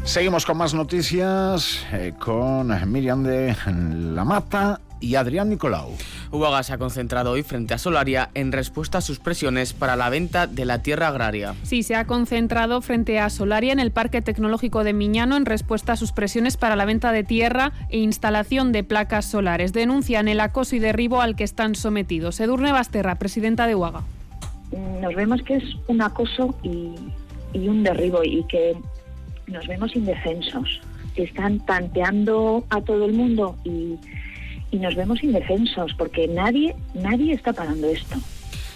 Seguimos 0.03 0.45
con 0.45 0.57
más 0.57 0.73
noticias 0.73 1.85
eh, 1.93 2.13
con 2.19 2.91
Miriam 2.91 3.23
de 3.23 3.55
La 4.13 4.25
Mata 4.25 4.79
y 5.03 5.15
Adrián 5.15 5.49
Nicolau. 5.49 5.91
Uaga 6.31 6.63
se 6.63 6.73
ha 6.73 6.77
concentrado 6.77 7.31
hoy 7.31 7.43
frente 7.43 7.73
a 7.73 7.77
Solaria 7.77 8.29
en 8.33 8.51
respuesta 8.51 8.99
a 8.99 9.01
sus 9.01 9.19
presiones 9.19 9.73
para 9.73 9.95
la 9.95 10.09
venta 10.09 10.47
de 10.47 10.65
la 10.65 10.81
tierra 10.81 11.09
agraria. 11.09 11.55
Sí, 11.63 11.83
se 11.83 11.95
ha 11.95 12.05
concentrado 12.05 12.81
frente 12.81 13.19
a 13.19 13.29
Solaria 13.29 13.73
en 13.73 13.79
el 13.79 13.91
Parque 13.91 14.21
Tecnológico 14.21 14.83
de 14.83 14.93
Miñano 14.93 15.35
en 15.35 15.45
respuesta 15.45 15.93
a 15.93 15.95
sus 15.97 16.13
presiones 16.13 16.55
para 16.55 16.75
la 16.75 16.85
venta 16.85 17.11
de 17.11 17.23
tierra 17.23 17.73
e 17.89 17.99
instalación 17.99 18.71
de 18.71 18.83
placas 18.83 19.25
solares. 19.25 19.73
Denuncian 19.73 20.27
el 20.27 20.39
acoso 20.39 20.75
y 20.75 20.79
derribo 20.79 21.21
al 21.21 21.35
que 21.35 21.43
están 21.43 21.75
sometidos. 21.75 22.39
Edurne 22.39 22.71
Basterra, 22.71 23.15
presidenta 23.15 23.67
de 23.67 23.75
Uaga. 23.75 24.03
Nos 25.01 25.13
vemos 25.13 25.41
que 25.43 25.57
es 25.57 25.63
un 25.87 26.01
acoso 26.01 26.55
y, 26.63 26.95
y 27.53 27.67
un 27.67 27.83
derribo 27.83 28.23
y 28.23 28.43
que 28.47 28.75
nos 29.47 29.67
vemos 29.67 29.95
indefensos. 29.95 30.81
Están 31.15 31.59
tanteando 31.65 32.65
a 32.69 32.81
todo 32.81 33.05
el 33.05 33.13
mundo 33.13 33.55
y 33.63 33.97
y 34.73 34.77
nos 34.77 34.95
vemos 34.95 35.23
indefensos 35.23 35.93
porque 35.93 36.27
nadie, 36.27 36.75
nadie 36.93 37.33
está 37.33 37.53
parando 37.53 37.87
esto. 37.87 38.17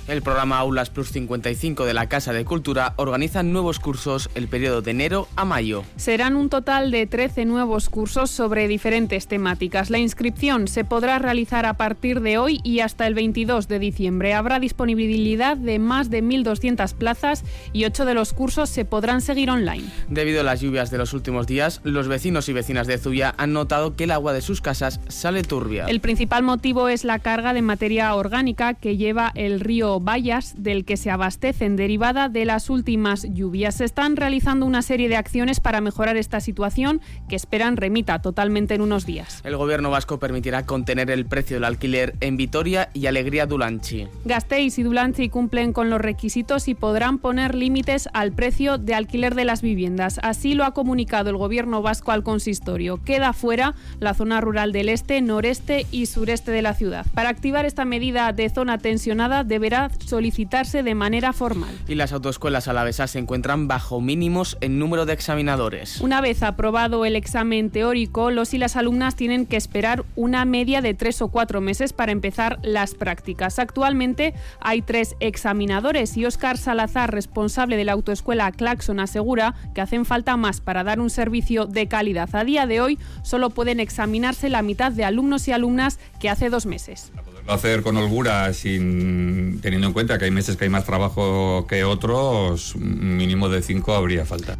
El 0.08 0.22
programa 0.22 0.60
Aulas 0.60 0.90
Plus 0.90 1.12
55 1.12 1.84
de 1.84 1.94
la 1.94 2.08
Casa 2.08 2.32
de 2.32 2.46
Cultura 2.46 2.94
organiza 2.96 3.44
nuevos 3.44 3.78
cursos 3.80 4.30
el 4.36 4.48
periodo 4.48 4.82
de 4.82 4.92
enero 4.92 5.28
a 5.36 5.44
mayo. 5.44 5.84
Serán 5.98 6.38
un 6.38 6.48
total 6.48 6.92
de 6.92 7.08
13 7.08 7.44
nuevos 7.44 7.90
cursos 7.90 8.32
sobre 8.32 8.70
diferentes 8.70 9.28
temáticas. 9.28 9.90
La 9.90 9.98
inscripción 9.98 10.70
se 10.70 10.86
podrá 10.86 11.20
realizar 11.20 11.66
a 11.66 11.74
partir 11.74 12.22
de 12.22 12.38
hoy 12.38 12.62
y 12.64 12.80
hasta 12.80 13.06
el 13.06 13.16
22 13.16 13.68
de 13.68 13.80
diciembre. 13.80 14.34
Habrá 14.34 14.62
disponibilidad 14.62 15.58
de 15.58 15.78
más 15.78 16.10
de 16.10 16.24
1.200 16.24 16.94
plazas 16.94 17.44
y 17.74 17.84
8 17.84 18.06
de 18.06 18.14
los 18.14 18.32
cursos 18.32 18.70
se 18.70 18.86
podrán 18.86 19.20
seguir 19.20 19.50
online. 19.50 19.84
Debido 20.08 20.40
a 20.40 20.44
las 20.46 20.62
lluvias 20.62 20.90
de 20.90 21.00
los 21.00 21.12
últimos 21.12 21.48
días, 21.48 21.82
los 21.84 22.08
vecinos 22.08 22.48
y 22.48 22.54
vecinas 22.54 22.88
de 22.88 22.98
Zuya 22.98 23.36
han 23.38 23.52
notado 23.52 23.98
que 23.98 24.06
el 24.06 24.12
agua 24.12 24.32
de 24.32 24.40
sus 24.40 24.62
casas 24.62 25.02
sale 25.10 25.44
turbia. 25.44 25.84
El 25.88 26.00
principal 26.00 26.44
motivo 26.44 26.88
es 26.88 27.04
la 27.04 27.20
carga 27.20 27.54
de 27.54 27.62
materia 27.62 28.16
orgánica 28.16 28.74
que 28.74 28.96
lleva 28.96 29.34
el 29.36 29.60
río 29.60 29.97
Vallas, 30.00 30.56
del 30.58 30.86
que 30.86 30.98
se 30.98 31.10
abastecen 31.10 31.76
derivada 31.76 32.30
de 32.30 32.46
las 32.46 32.70
últimas 32.70 33.28
lluvias. 33.34 33.76
Se 33.76 33.86
están 33.86 34.16
realizando 34.16 34.66
una 34.66 34.82
serie 34.82 35.10
de 35.10 35.16
acciones 35.16 35.60
para 35.60 35.82
mejorar 35.82 36.18
esta 36.18 36.40
situación 36.40 37.02
que 37.30 37.36
esperan 37.36 37.78
remita 37.78 38.22
totalmente 38.22 38.76
en 38.76 38.82
unos 38.82 39.06
días. 39.06 39.42
El 39.44 39.58
gobierno 39.58 39.90
vasco 39.90 40.20
permitirá 40.20 40.66
contener 40.66 41.10
el 41.12 41.26
precio 41.26 41.58
del 41.58 41.64
alquiler 41.64 42.16
en 42.22 42.38
Vitoria 42.38 42.90
y 42.94 43.06
Alegría 43.06 43.46
Dulanchi. 43.46 44.08
Gasteiz 44.26 44.78
y 44.80 44.84
Dulanchi 44.84 45.30
cumplen 45.30 45.74
con 45.74 45.90
los 45.90 46.02
requisitos 46.02 46.68
y 46.68 46.76
podrán 46.76 47.20
poner 47.20 47.56
límites 47.56 48.10
al 48.14 48.32
precio 48.32 48.78
de 48.78 48.94
alquiler 48.94 49.36
de 49.36 49.46
las 49.46 49.62
viviendas. 49.62 50.20
Así 50.24 50.54
lo 50.54 50.66
ha 50.66 50.74
comunicado 50.74 51.30
el 51.30 51.38
gobierno 51.38 51.82
vasco 51.82 52.12
al 52.12 52.24
consistorio. 52.24 53.04
Queda 53.04 53.34
fuera 53.34 53.76
la 54.00 54.14
zona 54.14 54.42
rural 54.42 54.72
del 54.72 54.90
este, 54.90 55.22
noreste 55.22 55.86
y 55.92 56.06
sureste 56.06 56.52
de 56.52 56.62
la 56.62 56.74
ciudad. 56.74 57.06
Para 57.14 57.30
activar 57.30 57.66
esta 57.66 57.86
medida 57.86 58.32
de 58.34 58.50
zona 58.50 58.78
tensionada 58.78 59.44
deberá 59.44 59.87
solicitarse 60.06 60.84
de 60.84 60.96
manera 60.96 61.34
formal. 61.34 61.76
Y 61.88 61.96
las 61.96 62.12
autoescuelas 62.12 62.68
alavesas 62.68 63.12
se 63.12 63.20
encuentran 63.20 63.68
bajo 63.68 64.02
mínimos 64.02 64.58
en 64.62 64.80
número 64.80 65.06
de 65.06 65.14
examinadores. 65.14 66.02
Una 66.02 66.22
vez 66.22 66.44
aprobado 66.44 67.06
el 67.06 67.16
examen 67.16 67.70
teórico, 67.70 68.32
los 68.32 68.54
y 68.54 68.58
las 68.58 68.76
alumnas 68.76 69.16
tienen 69.16 69.46
que 69.46 69.58
esperar 69.58 70.06
una 70.16 70.46
media 70.46 70.82
de 70.82 70.94
tres 70.94 71.22
o 71.22 71.30
cuatro 71.30 71.62
meses 71.62 71.94
para 71.94 72.12
empezar 72.12 72.60
las 72.64 72.96
prácticas. 72.96 73.60
Actualmente 73.60 74.34
hay 74.60 74.82
tres 74.82 75.16
examinadores 75.20 76.18
y 76.18 76.26
Óscar 76.26 76.58
Salazar, 76.58 77.14
responsable 77.14 77.78
de 77.78 77.86
la 77.86 77.94
autoescuela 77.94 78.52
Claxon, 78.52 79.00
asegura 79.00 79.56
que 79.74 79.82
hacen 79.82 80.06
falta 80.06 80.38
más 80.38 80.62
para 80.62 80.84
dar 80.84 81.00
un 81.00 81.10
servicio 81.10 81.66
de 81.66 81.88
calidad. 81.88 82.30
A 82.34 82.44
día 82.44 82.68
de 82.68 82.82
hoy 82.82 83.00
solo 83.24 83.50
pueden 83.50 83.80
examinarse 83.80 84.50
la 84.50 84.62
mitad 84.62 84.92
de 84.92 85.06
alumnos 85.06 85.48
y 85.48 85.52
alumnas 85.52 86.00
que 86.20 86.30
hace 86.30 86.50
dos 86.50 86.66
meses 86.66 87.12
hacer 87.48 87.82
con 87.82 87.98
holgura 87.98 88.54
sin 88.54 89.60
teniendo 89.62 89.88
en 89.88 89.94
cuenta 89.94 90.18
que 90.18 90.26
hay 90.26 90.32
meses 90.32 90.58
que 90.58 90.66
hay 90.66 90.70
más 90.70 90.86
trabajo 90.86 91.66
que 91.68 91.84
otros, 91.84 92.76
mínimo 92.76 93.50
de 93.50 93.62
cinco 93.62 93.94
habría 93.94 94.26
falta. 94.26 94.58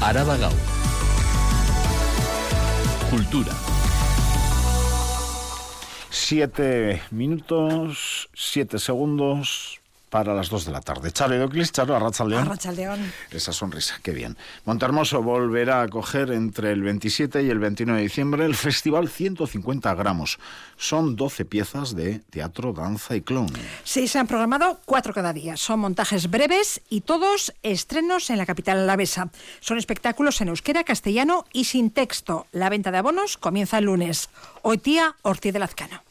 Araba 0.00 0.36
Gau. 0.36 0.52
Cultura. 3.10 3.52
Siete 6.10 7.00
minutos, 7.10 8.28
siete 8.34 8.78
segundos 8.78 9.77
para 10.10 10.34
las 10.34 10.48
2 10.48 10.66
de 10.66 10.72
la 10.72 10.80
tarde. 10.80 11.12
Charo 11.12 11.38
Doclis, 11.38 11.72
Charo, 11.72 11.94
Arrachaldeón. 11.94 12.42
Arrachaldeón. 12.42 13.12
Esa 13.30 13.52
sonrisa, 13.52 13.98
qué 14.02 14.12
bien. 14.12 14.36
Montermoso 14.64 15.22
volverá 15.22 15.80
a 15.80 15.82
acoger 15.82 16.30
entre 16.30 16.72
el 16.72 16.82
27 16.82 17.42
y 17.42 17.50
el 17.50 17.58
29 17.58 17.98
de 17.98 18.04
diciembre 18.04 18.44
el 18.44 18.54
Festival 18.54 19.08
150 19.08 19.94
gramos. 19.94 20.38
Son 20.76 21.16
12 21.16 21.44
piezas 21.44 21.94
de 21.94 22.20
teatro, 22.30 22.72
danza 22.72 23.16
y 23.16 23.20
clown. 23.20 23.52
Sí, 23.84 24.08
se 24.08 24.18
han 24.18 24.26
programado 24.26 24.80
cuatro 24.84 25.12
cada 25.12 25.32
día. 25.32 25.56
Son 25.56 25.80
montajes 25.80 26.30
breves 26.30 26.80
y 26.88 27.02
todos 27.02 27.52
estrenos 27.62 28.30
en 28.30 28.38
la 28.38 28.46
capital 28.46 28.78
alavesa. 28.78 29.30
Son 29.60 29.78
espectáculos 29.78 30.40
en 30.40 30.48
euskera, 30.48 30.84
castellano 30.84 31.44
y 31.52 31.64
sin 31.64 31.90
texto. 31.90 32.46
La 32.52 32.68
venta 32.68 32.90
de 32.90 32.98
abonos 32.98 33.36
comienza 33.36 33.78
el 33.78 33.84
lunes. 33.84 34.30
Hoy 34.62 34.78
tía 34.78 35.16
Ortiz 35.22 35.52
de 35.52 35.58
Lazcano. 35.58 36.07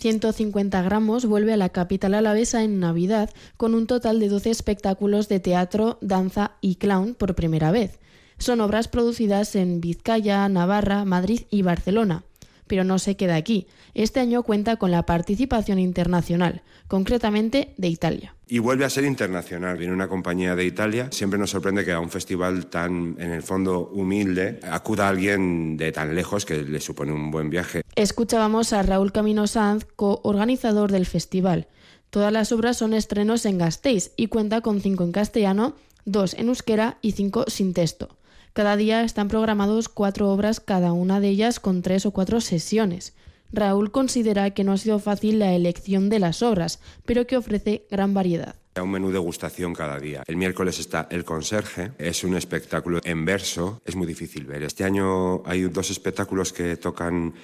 150 0.00 0.80
gramos 0.82 1.26
vuelve 1.26 1.52
a 1.52 1.58
la 1.58 1.68
capital 1.68 2.14
alavesa 2.14 2.64
en 2.64 2.80
Navidad 2.80 3.28
con 3.58 3.74
un 3.74 3.86
total 3.86 4.18
de 4.18 4.28
12 4.28 4.50
espectáculos 4.50 5.28
de 5.28 5.40
teatro, 5.40 5.98
danza 6.00 6.52
y 6.62 6.76
clown 6.76 7.14
por 7.14 7.34
primera 7.34 7.70
vez. 7.70 7.98
Son 8.38 8.62
obras 8.62 8.88
producidas 8.88 9.54
en 9.54 9.82
Vizcaya, 9.82 10.48
Navarra, 10.48 11.04
Madrid 11.04 11.42
y 11.50 11.60
Barcelona. 11.60 12.24
Pero 12.70 12.84
no 12.84 13.00
se 13.00 13.16
queda 13.16 13.34
aquí. 13.34 13.66
Este 13.94 14.20
año 14.20 14.44
cuenta 14.44 14.76
con 14.76 14.92
la 14.92 15.04
participación 15.04 15.80
internacional, 15.80 16.62
concretamente 16.86 17.74
de 17.78 17.88
Italia. 17.88 18.36
Y 18.46 18.60
vuelve 18.60 18.84
a 18.84 18.90
ser 18.90 19.04
internacional. 19.04 19.76
Viene 19.76 19.92
una 19.92 20.06
compañía 20.06 20.54
de 20.54 20.64
Italia. 20.64 21.08
Siempre 21.10 21.36
nos 21.36 21.50
sorprende 21.50 21.84
que 21.84 21.90
a 21.90 21.98
un 21.98 22.10
festival 22.10 22.66
tan, 22.66 23.16
en 23.18 23.32
el 23.32 23.42
fondo, 23.42 23.88
humilde, 23.88 24.60
acuda 24.70 25.08
alguien 25.08 25.76
de 25.76 25.90
tan 25.90 26.14
lejos 26.14 26.46
que 26.46 26.62
le 26.62 26.80
supone 26.80 27.12
un 27.12 27.32
buen 27.32 27.50
viaje. 27.50 27.82
Escuchábamos 27.96 28.72
a 28.72 28.84
Raúl 28.84 29.10
Camino 29.10 29.48
Sanz, 29.48 29.84
coorganizador 29.96 30.92
del 30.92 31.06
festival. 31.06 31.66
Todas 32.10 32.32
las 32.32 32.52
obras 32.52 32.76
son 32.76 32.94
estrenos 32.94 33.46
en 33.46 33.58
Gasteiz 33.58 34.12
y 34.16 34.28
cuenta 34.28 34.60
con 34.60 34.80
cinco 34.80 35.02
en 35.02 35.10
castellano, 35.10 35.74
dos 36.04 36.34
en 36.34 36.46
euskera 36.46 36.98
y 37.02 37.12
cinco 37.12 37.46
sin 37.48 37.74
texto. 37.74 38.16
Cada 38.52 38.76
día 38.76 39.04
están 39.04 39.28
programados 39.28 39.88
cuatro 39.88 40.28
obras, 40.30 40.58
cada 40.58 40.92
una 40.92 41.20
de 41.20 41.28
ellas 41.28 41.60
con 41.60 41.82
tres 41.82 42.04
o 42.04 42.10
cuatro 42.10 42.40
sesiones. 42.40 43.14
Raúl 43.52 43.92
considera 43.92 44.50
que 44.50 44.64
no 44.64 44.72
ha 44.72 44.76
sido 44.76 44.98
fácil 44.98 45.38
la 45.38 45.54
elección 45.54 46.08
de 46.08 46.18
las 46.18 46.42
obras, 46.42 46.80
pero 47.04 47.26
que 47.26 47.36
ofrece 47.36 47.86
gran 47.90 48.12
variedad. 48.12 48.56
Un 48.80 48.90
menú 48.90 49.10
de 49.10 49.18
gustación 49.18 49.74
cada 49.74 49.98
día. 49.98 50.22
El 50.26 50.36
miércoles 50.36 50.78
está 50.78 51.06
El 51.10 51.24
Conserje, 51.24 51.92
es 51.98 52.24
un 52.24 52.34
espectáculo 52.34 53.00
en 53.04 53.24
verso, 53.24 53.82
es 53.84 53.94
muy 53.94 54.06
difícil 54.06 54.46
ver. 54.46 54.62
Este 54.62 54.84
año 54.84 55.44
hay 55.44 55.62
dos 55.62 55.90
espectáculos 55.90 56.52
que 56.52 56.76
tocan 56.76 57.34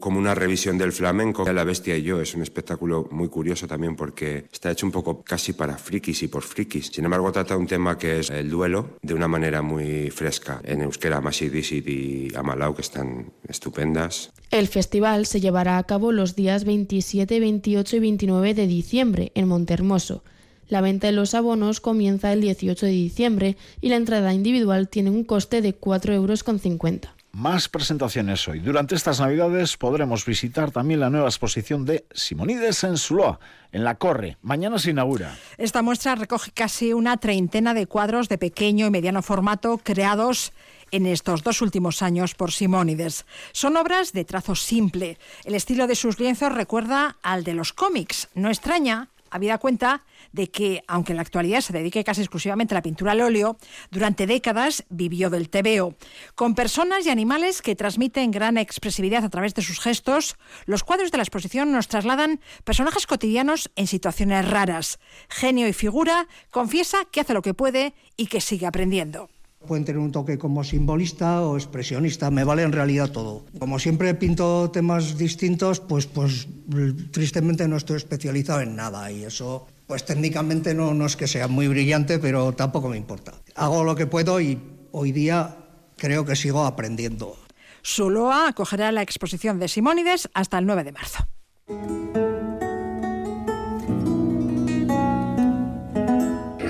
como 0.00 0.18
una 0.18 0.34
revisión 0.34 0.78
del 0.78 0.92
flamenco. 0.92 1.50
La 1.50 1.64
Bestia 1.64 1.96
y 1.96 2.02
yo 2.02 2.20
es 2.20 2.34
un 2.34 2.42
espectáculo 2.42 3.08
muy 3.10 3.28
curioso 3.28 3.66
también 3.66 3.96
porque 3.96 4.46
está 4.52 4.70
hecho 4.70 4.86
un 4.86 4.92
poco 4.92 5.22
casi 5.22 5.52
para 5.52 5.76
frikis 5.76 6.22
y 6.22 6.28
por 6.28 6.42
frikis. 6.42 6.86
Sin 6.86 7.04
embargo, 7.04 7.30
trata 7.32 7.56
un 7.56 7.66
tema 7.66 7.98
que 7.98 8.20
es 8.20 8.30
el 8.30 8.50
duelo 8.50 8.98
de 9.02 9.14
una 9.14 9.28
manera 9.28 9.62
muy 9.62 10.10
fresca. 10.10 10.60
En 10.64 10.82
euskera, 10.82 11.20
Masi 11.20 11.48
Disit 11.48 11.86
y 11.88 12.28
Amalau, 12.34 12.74
que 12.74 12.82
están 12.82 13.32
estupendas. 13.46 14.32
El 14.50 14.68
festival 14.68 15.26
se 15.26 15.40
llevará 15.40 15.78
a 15.78 15.84
cabo 15.84 16.12
los 16.12 16.34
días 16.34 16.64
27, 16.64 17.40
28 17.40 17.96
y 17.96 18.00
29 18.00 18.54
de 18.54 18.66
diciembre 18.66 19.32
en 19.34 19.48
Montermoso. 19.48 20.22
La 20.68 20.80
venta 20.80 21.08
de 21.08 21.12
los 21.12 21.34
abonos 21.34 21.80
comienza 21.80 22.32
el 22.32 22.40
18 22.40 22.86
de 22.86 22.92
diciembre 22.92 23.56
y 23.80 23.90
la 23.90 23.96
entrada 23.96 24.32
individual 24.32 24.88
tiene 24.88 25.10
un 25.10 25.24
coste 25.24 25.60
de 25.60 25.78
4,50 25.78 26.14
euros. 26.14 26.44
Más 27.34 27.68
presentaciones 27.68 28.46
hoy. 28.46 28.60
Durante 28.60 28.94
estas 28.94 29.18
Navidades 29.18 29.76
podremos 29.76 30.24
visitar 30.24 30.70
también 30.70 31.00
la 31.00 31.10
nueva 31.10 31.26
exposición 31.26 31.84
de 31.84 32.06
Simonides 32.12 32.84
en 32.84 32.96
Suloa, 32.96 33.40
en 33.72 33.82
la 33.82 33.96
Corre. 33.96 34.36
Mañana 34.40 34.78
se 34.78 34.92
inaugura. 34.92 35.36
Esta 35.58 35.82
muestra 35.82 36.14
recoge 36.14 36.52
casi 36.52 36.92
una 36.92 37.16
treintena 37.16 37.74
de 37.74 37.88
cuadros 37.88 38.28
de 38.28 38.38
pequeño 38.38 38.86
y 38.86 38.90
mediano 38.90 39.20
formato 39.20 39.80
creados 39.82 40.52
en 40.92 41.06
estos 41.06 41.42
dos 41.42 41.60
últimos 41.60 42.02
años 42.02 42.36
por 42.36 42.52
Simónides. 42.52 43.26
Son 43.50 43.76
obras 43.76 44.12
de 44.12 44.24
trazo 44.24 44.54
simple. 44.54 45.18
El 45.42 45.56
estilo 45.56 45.88
de 45.88 45.96
sus 45.96 46.20
lienzos 46.20 46.54
recuerda 46.54 47.16
al 47.20 47.42
de 47.42 47.54
los 47.54 47.72
cómics. 47.72 48.28
No 48.36 48.48
extraña, 48.48 49.08
habida 49.28 49.58
cuenta 49.58 50.04
de 50.34 50.50
que, 50.50 50.82
aunque 50.88 51.12
en 51.12 51.16
la 51.16 51.22
actualidad 51.22 51.60
se 51.60 51.72
dedique 51.72 52.02
casi 52.02 52.20
exclusivamente 52.20 52.74
a 52.74 52.78
la 52.78 52.82
pintura 52.82 53.12
al 53.12 53.20
óleo, 53.20 53.56
durante 53.90 54.26
décadas 54.26 54.84
vivió 54.90 55.30
del 55.30 55.48
tebeo. 55.48 55.94
Con 56.34 56.56
personas 56.56 57.06
y 57.06 57.10
animales 57.10 57.62
que 57.62 57.76
transmiten 57.76 58.32
gran 58.32 58.58
expresividad 58.58 59.24
a 59.24 59.30
través 59.30 59.54
de 59.54 59.62
sus 59.62 59.78
gestos, 59.78 60.36
los 60.66 60.82
cuadros 60.82 61.12
de 61.12 61.18
la 61.18 61.22
exposición 61.22 61.70
nos 61.70 61.86
trasladan 61.86 62.40
personajes 62.64 63.06
cotidianos 63.06 63.70
en 63.76 63.86
situaciones 63.86 64.48
raras. 64.50 64.98
Genio 65.28 65.68
y 65.68 65.72
figura 65.72 66.26
confiesa 66.50 66.98
que 67.12 67.20
hace 67.20 67.32
lo 67.32 67.42
que 67.42 67.54
puede 67.54 67.94
y 68.16 68.26
que 68.26 68.40
sigue 68.40 68.66
aprendiendo. 68.66 69.28
Pueden 69.68 69.84
tener 69.84 70.00
un 70.00 70.12
toque 70.12 70.36
como 70.36 70.64
simbolista 70.64 71.42
o 71.42 71.56
expresionista, 71.56 72.30
me 72.30 72.44
vale 72.44 72.64
en 72.64 72.72
realidad 72.72 73.12
todo. 73.12 73.46
Como 73.58 73.78
siempre 73.78 74.12
pinto 74.14 74.70
temas 74.70 75.16
distintos, 75.16 75.80
pues, 75.80 76.06
pues 76.06 76.48
tristemente 77.12 77.66
no 77.68 77.76
estoy 77.76 77.96
especializado 77.96 78.60
en 78.60 78.76
nada 78.76 79.10
y 79.10 79.24
eso 79.24 79.66
pues 79.86 80.04
técnicamente 80.04 80.74
no, 80.74 80.94
no 80.94 81.06
es 81.06 81.16
que 81.16 81.26
sea 81.26 81.48
muy 81.48 81.68
brillante, 81.68 82.18
pero 82.18 82.52
tampoco 82.52 82.88
me 82.88 82.96
importa. 82.96 83.32
Hago 83.54 83.84
lo 83.84 83.94
que 83.94 84.06
puedo 84.06 84.40
y 84.40 84.58
hoy 84.92 85.12
día 85.12 85.56
creo 85.96 86.24
que 86.24 86.36
sigo 86.36 86.64
aprendiendo. 86.64 87.36
Suloa 87.82 88.48
acogerá 88.48 88.92
la 88.92 89.02
exposición 89.02 89.58
de 89.58 89.68
Simónides 89.68 90.30
hasta 90.32 90.58
el 90.58 90.66
9 90.66 90.84
de 90.84 90.92
marzo. 90.92 91.28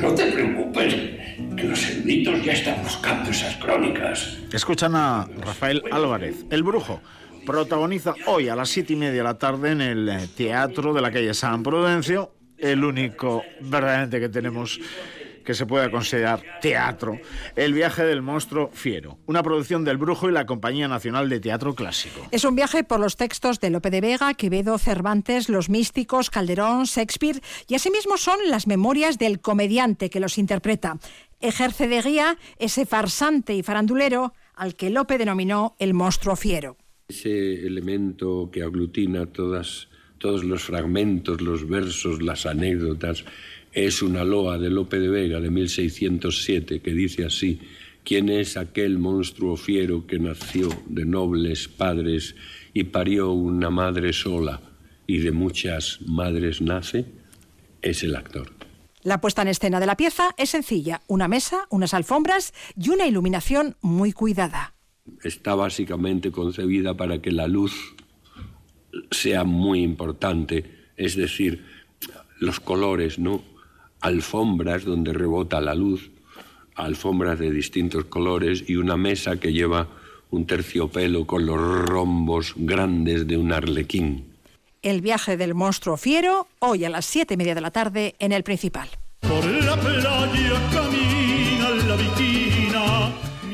No 0.02 0.14
te 0.14 0.32
preocupes, 0.32 0.94
que 1.56 1.64
los 1.64 1.88
eruditos 1.88 2.44
ya 2.44 2.52
están 2.52 2.82
buscando 2.82 3.30
esas 3.30 3.56
crónicas. 3.56 4.38
Escuchan 4.52 4.96
a 4.96 5.28
Rafael 5.38 5.82
Álvarez, 5.92 6.44
el 6.50 6.64
brujo. 6.64 7.00
Protagoniza 7.46 8.14
hoy 8.26 8.48
a 8.48 8.56
las 8.56 8.70
siete 8.70 8.94
y 8.94 8.96
media 8.96 9.18
de 9.18 9.22
la 9.22 9.38
tarde 9.38 9.70
en 9.70 9.80
el 9.82 10.28
Teatro 10.34 10.94
de 10.94 11.00
la 11.00 11.12
calle 11.12 11.32
San 11.34 11.62
Prudencio 11.62 12.32
el 12.64 12.84
único 12.84 13.44
verdaderamente 13.60 14.20
que 14.20 14.28
tenemos 14.28 14.80
que 15.44 15.52
se 15.52 15.66
pueda 15.66 15.90
considerar 15.90 16.42
teatro, 16.62 17.20
El 17.54 17.74
viaje 17.74 18.02
del 18.02 18.22
monstruo 18.22 18.70
fiero, 18.72 19.18
una 19.26 19.42
producción 19.42 19.84
del 19.84 19.98
Brujo 19.98 20.30
y 20.30 20.32
la 20.32 20.46
Compañía 20.46 20.88
Nacional 20.88 21.28
de 21.28 21.38
Teatro 21.38 21.74
Clásico. 21.74 22.26
Es 22.30 22.44
un 22.44 22.56
viaje 22.56 22.82
por 22.82 22.98
los 22.98 23.16
textos 23.16 23.60
de 23.60 23.68
Lope 23.68 23.90
de 23.90 24.00
Vega, 24.00 24.32
Quevedo, 24.32 24.78
Cervantes, 24.78 25.50
Los 25.50 25.68
Místicos, 25.68 26.30
Calderón, 26.30 26.84
Shakespeare 26.84 27.42
y 27.68 27.74
asimismo 27.74 28.16
son 28.16 28.38
las 28.48 28.66
memorias 28.66 29.18
del 29.18 29.40
comediante 29.40 30.08
que 30.08 30.20
los 30.20 30.38
interpreta. 30.38 30.98
Ejerce 31.40 31.88
de 31.88 32.00
guía 32.00 32.38
ese 32.58 32.86
farsante 32.86 33.54
y 33.54 33.62
farandulero 33.62 34.32
al 34.54 34.74
que 34.74 34.88
Lope 34.88 35.18
denominó 35.18 35.76
el 35.78 35.92
monstruo 35.92 36.36
fiero. 36.36 36.78
Ese 37.08 37.66
elemento 37.66 38.48
que 38.50 38.62
aglutina 38.62 39.26
todas 39.26 39.88
todos 40.24 40.42
los 40.42 40.62
fragmentos, 40.62 41.42
los 41.42 41.68
versos, 41.68 42.22
las 42.22 42.46
anécdotas. 42.46 43.26
Es 43.74 44.00
una 44.00 44.24
loa 44.24 44.56
de 44.56 44.70
Lope 44.70 44.98
de 44.98 45.10
Vega 45.10 45.38
de 45.38 45.50
1607 45.50 46.80
que 46.80 46.94
dice 46.94 47.26
así, 47.26 47.60
¿quién 48.04 48.30
es 48.30 48.56
aquel 48.56 48.98
monstruo 48.98 49.58
fiero 49.58 50.06
que 50.06 50.18
nació 50.18 50.70
de 50.86 51.04
nobles 51.04 51.68
padres 51.68 52.36
y 52.72 52.84
parió 52.84 53.32
una 53.32 53.68
madre 53.68 54.14
sola 54.14 54.62
y 55.06 55.18
de 55.18 55.30
muchas 55.30 55.98
madres 56.06 56.62
nace? 56.62 57.04
Es 57.82 58.02
el 58.02 58.16
actor. 58.16 58.50
La 59.02 59.20
puesta 59.20 59.42
en 59.42 59.48
escena 59.48 59.78
de 59.78 59.84
la 59.84 59.98
pieza 59.98 60.30
es 60.38 60.48
sencilla, 60.48 61.02
una 61.06 61.28
mesa, 61.28 61.66
unas 61.68 61.92
alfombras 61.92 62.54
y 62.82 62.88
una 62.88 63.06
iluminación 63.06 63.76
muy 63.82 64.12
cuidada. 64.12 64.74
Está 65.22 65.54
básicamente 65.54 66.30
concebida 66.30 66.94
para 66.94 67.20
que 67.20 67.30
la 67.30 67.46
luz 67.46 67.93
sea 69.10 69.44
muy 69.44 69.82
importante, 69.82 70.64
es 70.96 71.16
decir, 71.16 71.64
los 72.38 72.60
colores, 72.60 73.18
¿no? 73.18 73.42
Alfombras 74.00 74.84
donde 74.84 75.12
rebota 75.12 75.60
la 75.60 75.74
luz, 75.74 76.10
alfombras 76.74 77.38
de 77.38 77.50
distintos 77.50 78.04
colores 78.06 78.64
y 78.66 78.76
una 78.76 78.96
mesa 78.96 79.38
que 79.38 79.52
lleva 79.52 79.88
un 80.30 80.46
terciopelo 80.46 81.26
con 81.26 81.46
los 81.46 81.58
rombos 81.58 82.54
grandes 82.56 83.26
de 83.26 83.36
un 83.36 83.52
arlequín. 83.52 84.34
El 84.82 85.00
viaje 85.00 85.36
del 85.36 85.54
monstruo 85.54 85.96
fiero, 85.96 86.48
hoy 86.58 86.84
a 86.84 86.90
las 86.90 87.06
siete 87.06 87.34
y 87.34 87.36
media 87.36 87.54
de 87.54 87.60
la 87.60 87.70
tarde 87.70 88.14
en 88.18 88.32
el 88.32 88.42
Principal. 88.42 88.88
Por 89.20 89.44
la 89.44 89.76
playa 89.76 90.70
camina 90.72 91.70
la 91.88 91.96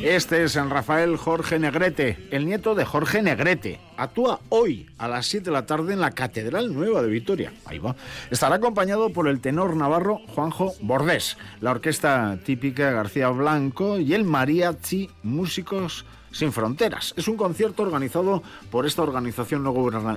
este 0.03 0.45
es 0.45 0.53
San 0.53 0.71
Rafael 0.71 1.17
Jorge 1.17 1.59
Negrete, 1.59 2.17
el 2.31 2.47
nieto 2.47 2.75
de 2.75 2.85
Jorge 2.85 3.21
Negrete. 3.21 3.79
Actúa 3.99 4.41
hoy 4.49 4.89
a 4.97 5.09
las 5.09 5.27
7 5.27 5.45
de 5.45 5.51
la 5.51 5.67
tarde 5.67 5.93
en 5.93 6.01
la 6.01 6.13
Catedral 6.13 6.73
Nueva 6.73 7.03
de 7.03 7.11
Vitoria. 7.11 7.53
Ahí 7.67 7.79
va. 7.79 7.95
Estará 8.31 8.55
acompañado 8.57 9.11
por 9.11 9.29
el 9.29 9.41
tenor 9.41 9.77
navarro 9.77 10.21
Juanjo 10.35 10.73
Bordés, 10.81 11.37
la 11.61 11.73
orquesta 11.73 12.39
típica 12.45 12.91
García 12.93 13.29
Blanco 13.29 13.99
y 13.99 14.15
el 14.15 14.25
mariachi 14.25 15.11
Músicos 15.23 16.07
sin 16.33 16.53
Fronteras. 16.53 17.13
Es 17.17 17.29
un 17.29 17.37
concierto 17.37 17.83
organizado 17.83 18.43
por 18.71 18.87
esta 18.87 19.03
organización 19.03 19.63
no, 19.63 19.75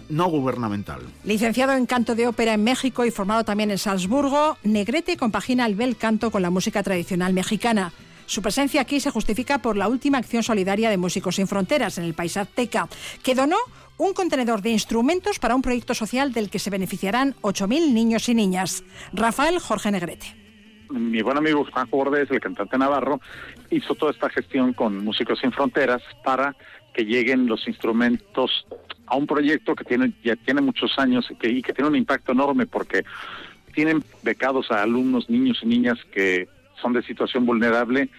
no, 0.10 0.28
gubernamental. 0.28 1.02
Licenciado 1.24 1.74
en 1.74 1.86
canto 1.86 2.16
de 2.16 2.28
ópera 2.28 2.54
en 2.54 2.64
México 2.64 3.04
y 3.04 3.12
formado 3.12 3.44
también 3.44 3.72
en 3.72 3.78
Salzburgo, 3.78 4.58
Negrete 4.64 5.18
compagina 5.18 5.66
el 5.66 5.76
bel 5.76 5.98
canto 5.98 6.32
con 6.32 6.42
la 6.42 6.50
música 6.50 6.84
tradicional 6.84 7.34
mexicana. 7.34 7.92
Su 8.26 8.42
presencia 8.42 8.82
aquí 8.82 9.00
se 9.00 9.12
justifica 9.12 9.60
por 9.60 9.78
la 9.78 9.88
última 9.88 10.18
acción 10.18 10.44
solidaria 10.44 10.90
de 10.90 10.98
Músicos 10.98 11.36
sin 11.36 11.48
Fronteras 11.48 11.98
en 11.98 12.06
el 12.06 12.14
país 12.14 12.38
azteca, 12.38 12.88
que 13.24 13.36
donó 13.36 13.58
un 13.98 14.14
contenedor 14.14 14.62
de 14.62 14.72
instrumentos 14.72 15.40
para 15.40 15.56
un 15.56 15.62
proyecto 15.62 15.94
social 15.94 16.34
del 16.34 16.50
que 16.50 16.60
se 16.60 16.70
beneficiarán 16.70 17.36
8.000 17.42 17.94
niños 17.94 18.30
y 18.30 18.36
niñas. 18.36 18.84
Rafael 19.14 19.60
Jorge 19.60 19.92
Negrete. 19.92 20.36
Mi 20.90 21.22
buen 21.22 21.38
amigo 21.38 21.66
Juan 21.72 21.90
Bordes, 21.90 22.30
el 22.30 22.40
cantante 22.40 22.78
navarro, 22.78 23.20
hizo 23.70 23.96
toda 23.96 24.12
esta 24.12 24.30
gestión 24.30 24.74
con 24.74 25.04
Músicos 25.04 25.40
sin 25.40 25.52
Fronteras 25.52 26.02
para 26.24 26.56
que 26.94 27.06
lleguen 27.06 27.48
los 27.48 27.68
instrumentos 27.68 28.66
a 29.08 29.16
un 29.16 29.26
proyecto 29.26 29.76
que 29.76 29.84
tiene 29.84 30.14
ya 30.24 30.36
tiene 30.36 30.62
muchos 30.62 30.98
años 30.98 31.26
y 31.30 31.36
que, 31.36 31.50
y 31.50 31.62
que 31.62 31.74
tiene 31.74 31.90
un 31.90 31.96
impacto 31.96 32.32
enorme 32.32 32.68
porque 32.68 33.04
tienen 33.74 34.04
becados 34.22 34.72
a 34.72 34.84
alumnos, 34.84 35.30
niños 35.30 35.60
y 35.64 35.66
niñas 35.66 35.98
que 36.14 36.48
son 36.82 36.94
de 36.94 37.04
situación 37.04 37.46
vulnerable 37.46 38.10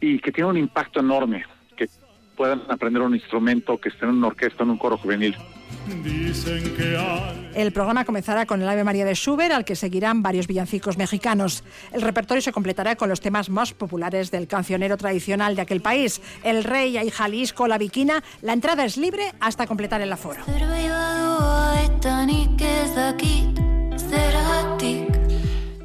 y 0.00 0.18
que 0.18 0.32
tienen 0.32 0.50
un 0.50 0.58
impacto 0.58 1.00
enorme, 1.00 1.44
que 1.76 1.88
puedan 2.36 2.62
aprender 2.68 3.02
un 3.02 3.14
instrumento, 3.14 3.78
que 3.78 3.88
estén 3.88 4.10
en 4.10 4.16
una 4.16 4.28
orquesta, 4.28 4.62
en 4.62 4.70
un 4.70 4.78
coro 4.78 4.98
juvenil. 4.98 5.36
El 7.54 7.72
programa 7.72 8.04
comenzará 8.04 8.46
con 8.46 8.60
el 8.60 8.68
Ave 8.68 8.84
María 8.84 9.04
de 9.04 9.14
Schubert, 9.14 9.52
al 9.52 9.64
que 9.64 9.74
seguirán 9.74 10.22
varios 10.22 10.46
villancicos 10.46 10.98
mexicanos. 10.98 11.64
El 11.92 12.02
repertorio 12.02 12.40
se 12.42 12.52
completará 12.52 12.96
con 12.96 13.08
los 13.08 13.20
temas 13.20 13.48
más 13.48 13.72
populares 13.72 14.30
del 14.30 14.46
cancionero 14.46 14.96
tradicional 14.96 15.56
de 15.56 15.62
aquel 15.62 15.80
país, 15.80 16.20
el 16.44 16.64
Rey, 16.64 16.96
hay 16.96 17.10
Jalisco, 17.10 17.66
la 17.66 17.78
Viquina. 17.78 18.22
La 18.42 18.52
entrada 18.52 18.84
es 18.84 18.96
libre 18.96 19.32
hasta 19.40 19.66
completar 19.66 20.00
el 20.00 20.12
aforo. 20.12 20.42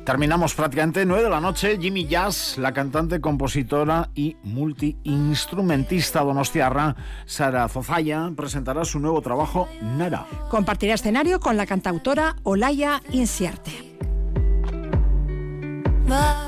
Terminamos 0.06 0.56
prácticamente 0.56 1.06
9 1.06 1.24
de 1.24 1.30
la 1.30 1.40
noche. 1.40 1.78
Jimmy 1.80 2.08
Jazz, 2.08 2.58
la 2.58 2.74
cantante, 2.74 3.22
compositora 3.22 4.10
y 4.16 4.36
multiinstrumentista 4.44 6.22
donostiarra 6.22 6.96
Sara 7.26 7.68
Zozaya, 7.68 8.32
presentará 8.36 8.84
su 8.84 9.00
nuevo 9.00 9.22
trabajo 9.22 9.68
Nara. 9.82 10.26
Compartirá 10.50 10.96
escenario 10.96 11.40
con 11.40 11.56
la 11.56 11.66
cantautora 11.66 12.36
Olaya 12.44 13.02
Inciarte. 13.12 13.90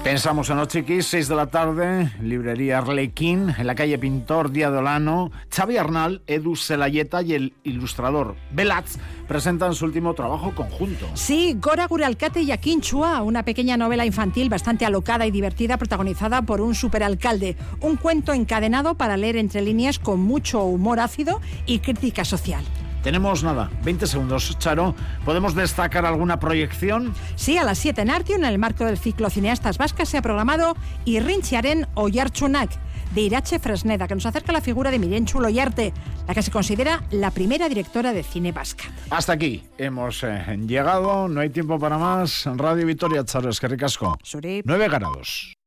Pensamos 0.03 0.49
en 0.49 0.57
los 0.57 0.67
chiquis, 0.67 1.07
6 1.07 1.29
de 1.29 1.35
la 1.35 1.47
tarde, 1.47 2.11
librería 2.21 2.79
Arlequín, 2.79 3.55
en 3.57 3.65
la 3.65 3.73
calle 3.73 3.97
Pintor, 3.97 4.51
Día 4.51 4.69
de 4.69 4.79
Olano. 4.79 5.31
Xavi 5.49 5.77
Arnal, 5.77 6.21
Edu 6.27 6.57
Selayeta 6.57 7.21
y 7.21 7.33
el 7.33 7.53
ilustrador 7.63 8.35
Belaz 8.51 8.97
presentan 9.29 9.73
su 9.73 9.85
último 9.85 10.13
trabajo 10.13 10.53
conjunto. 10.53 11.07
Sí, 11.13 11.55
Gora 11.57 11.87
Guralcate 11.87 12.41
y 12.41 12.51
Aquinchua, 12.51 13.23
una 13.23 13.43
pequeña 13.43 13.77
novela 13.77 14.05
infantil 14.05 14.49
bastante 14.49 14.85
alocada 14.85 15.25
y 15.25 15.31
divertida 15.31 15.77
protagonizada 15.77 16.41
por 16.41 16.59
un 16.59 16.75
superalcalde. 16.75 17.55
Un 17.79 17.95
cuento 17.95 18.33
encadenado 18.33 18.95
para 18.95 19.15
leer 19.15 19.37
entre 19.37 19.61
líneas 19.61 19.99
con 19.99 20.19
mucho 20.19 20.65
humor 20.65 20.99
ácido 20.99 21.39
y 21.65 21.79
crítica 21.79 22.25
social. 22.25 22.65
Tenemos 23.03 23.43
nada, 23.43 23.69
20 23.83 24.07
segundos, 24.07 24.57
Charo. 24.59 24.95
¿Podemos 25.25 25.53
destacar 25.55 26.05
alguna 26.05 26.39
proyección? 26.39 27.13
Sí, 27.35 27.57
a 27.57 27.65
las 27.65 27.77
7 27.79 28.01
en 28.01 28.09
Artio, 28.09 28.37
en 28.37 28.45
el 28.45 28.57
marco 28.57 28.85
del 28.85 28.97
ciclo 28.97 29.29
Cineastas 29.29 29.77
Vascas, 29.77 30.07
se 30.07 30.17
ha 30.17 30.21
programado 30.21 30.77
Irrinchiaren 31.03 31.85
Oyarchunak 31.95 32.71
de 33.13 33.21
Irache 33.21 33.59
Fresneda, 33.59 34.07
que 34.07 34.15
nos 34.15 34.25
acerca 34.25 34.53
a 34.53 34.53
la 34.53 34.61
figura 34.61 34.89
de 34.89 34.99
Mirenchu 34.99 35.41
Loyarte, 35.41 35.93
la 36.27 36.33
que 36.33 36.41
se 36.41 36.49
considera 36.49 37.03
la 37.11 37.31
primera 37.31 37.67
directora 37.67 38.13
de 38.13 38.23
cine 38.23 38.53
vasca. 38.53 38.85
Hasta 39.09 39.33
aquí 39.33 39.63
hemos 39.77 40.23
eh, 40.23 40.57
llegado, 40.65 41.27
no 41.27 41.41
hay 41.41 41.49
tiempo 41.49 41.77
para 41.77 41.97
más. 41.97 42.45
Radio 42.55 42.85
Victoria, 42.85 43.25
Charo, 43.25 43.49
es 43.49 43.59
que 43.59 43.67
ricasco. 43.67 44.17
9 44.63 44.87
grados. 44.87 45.57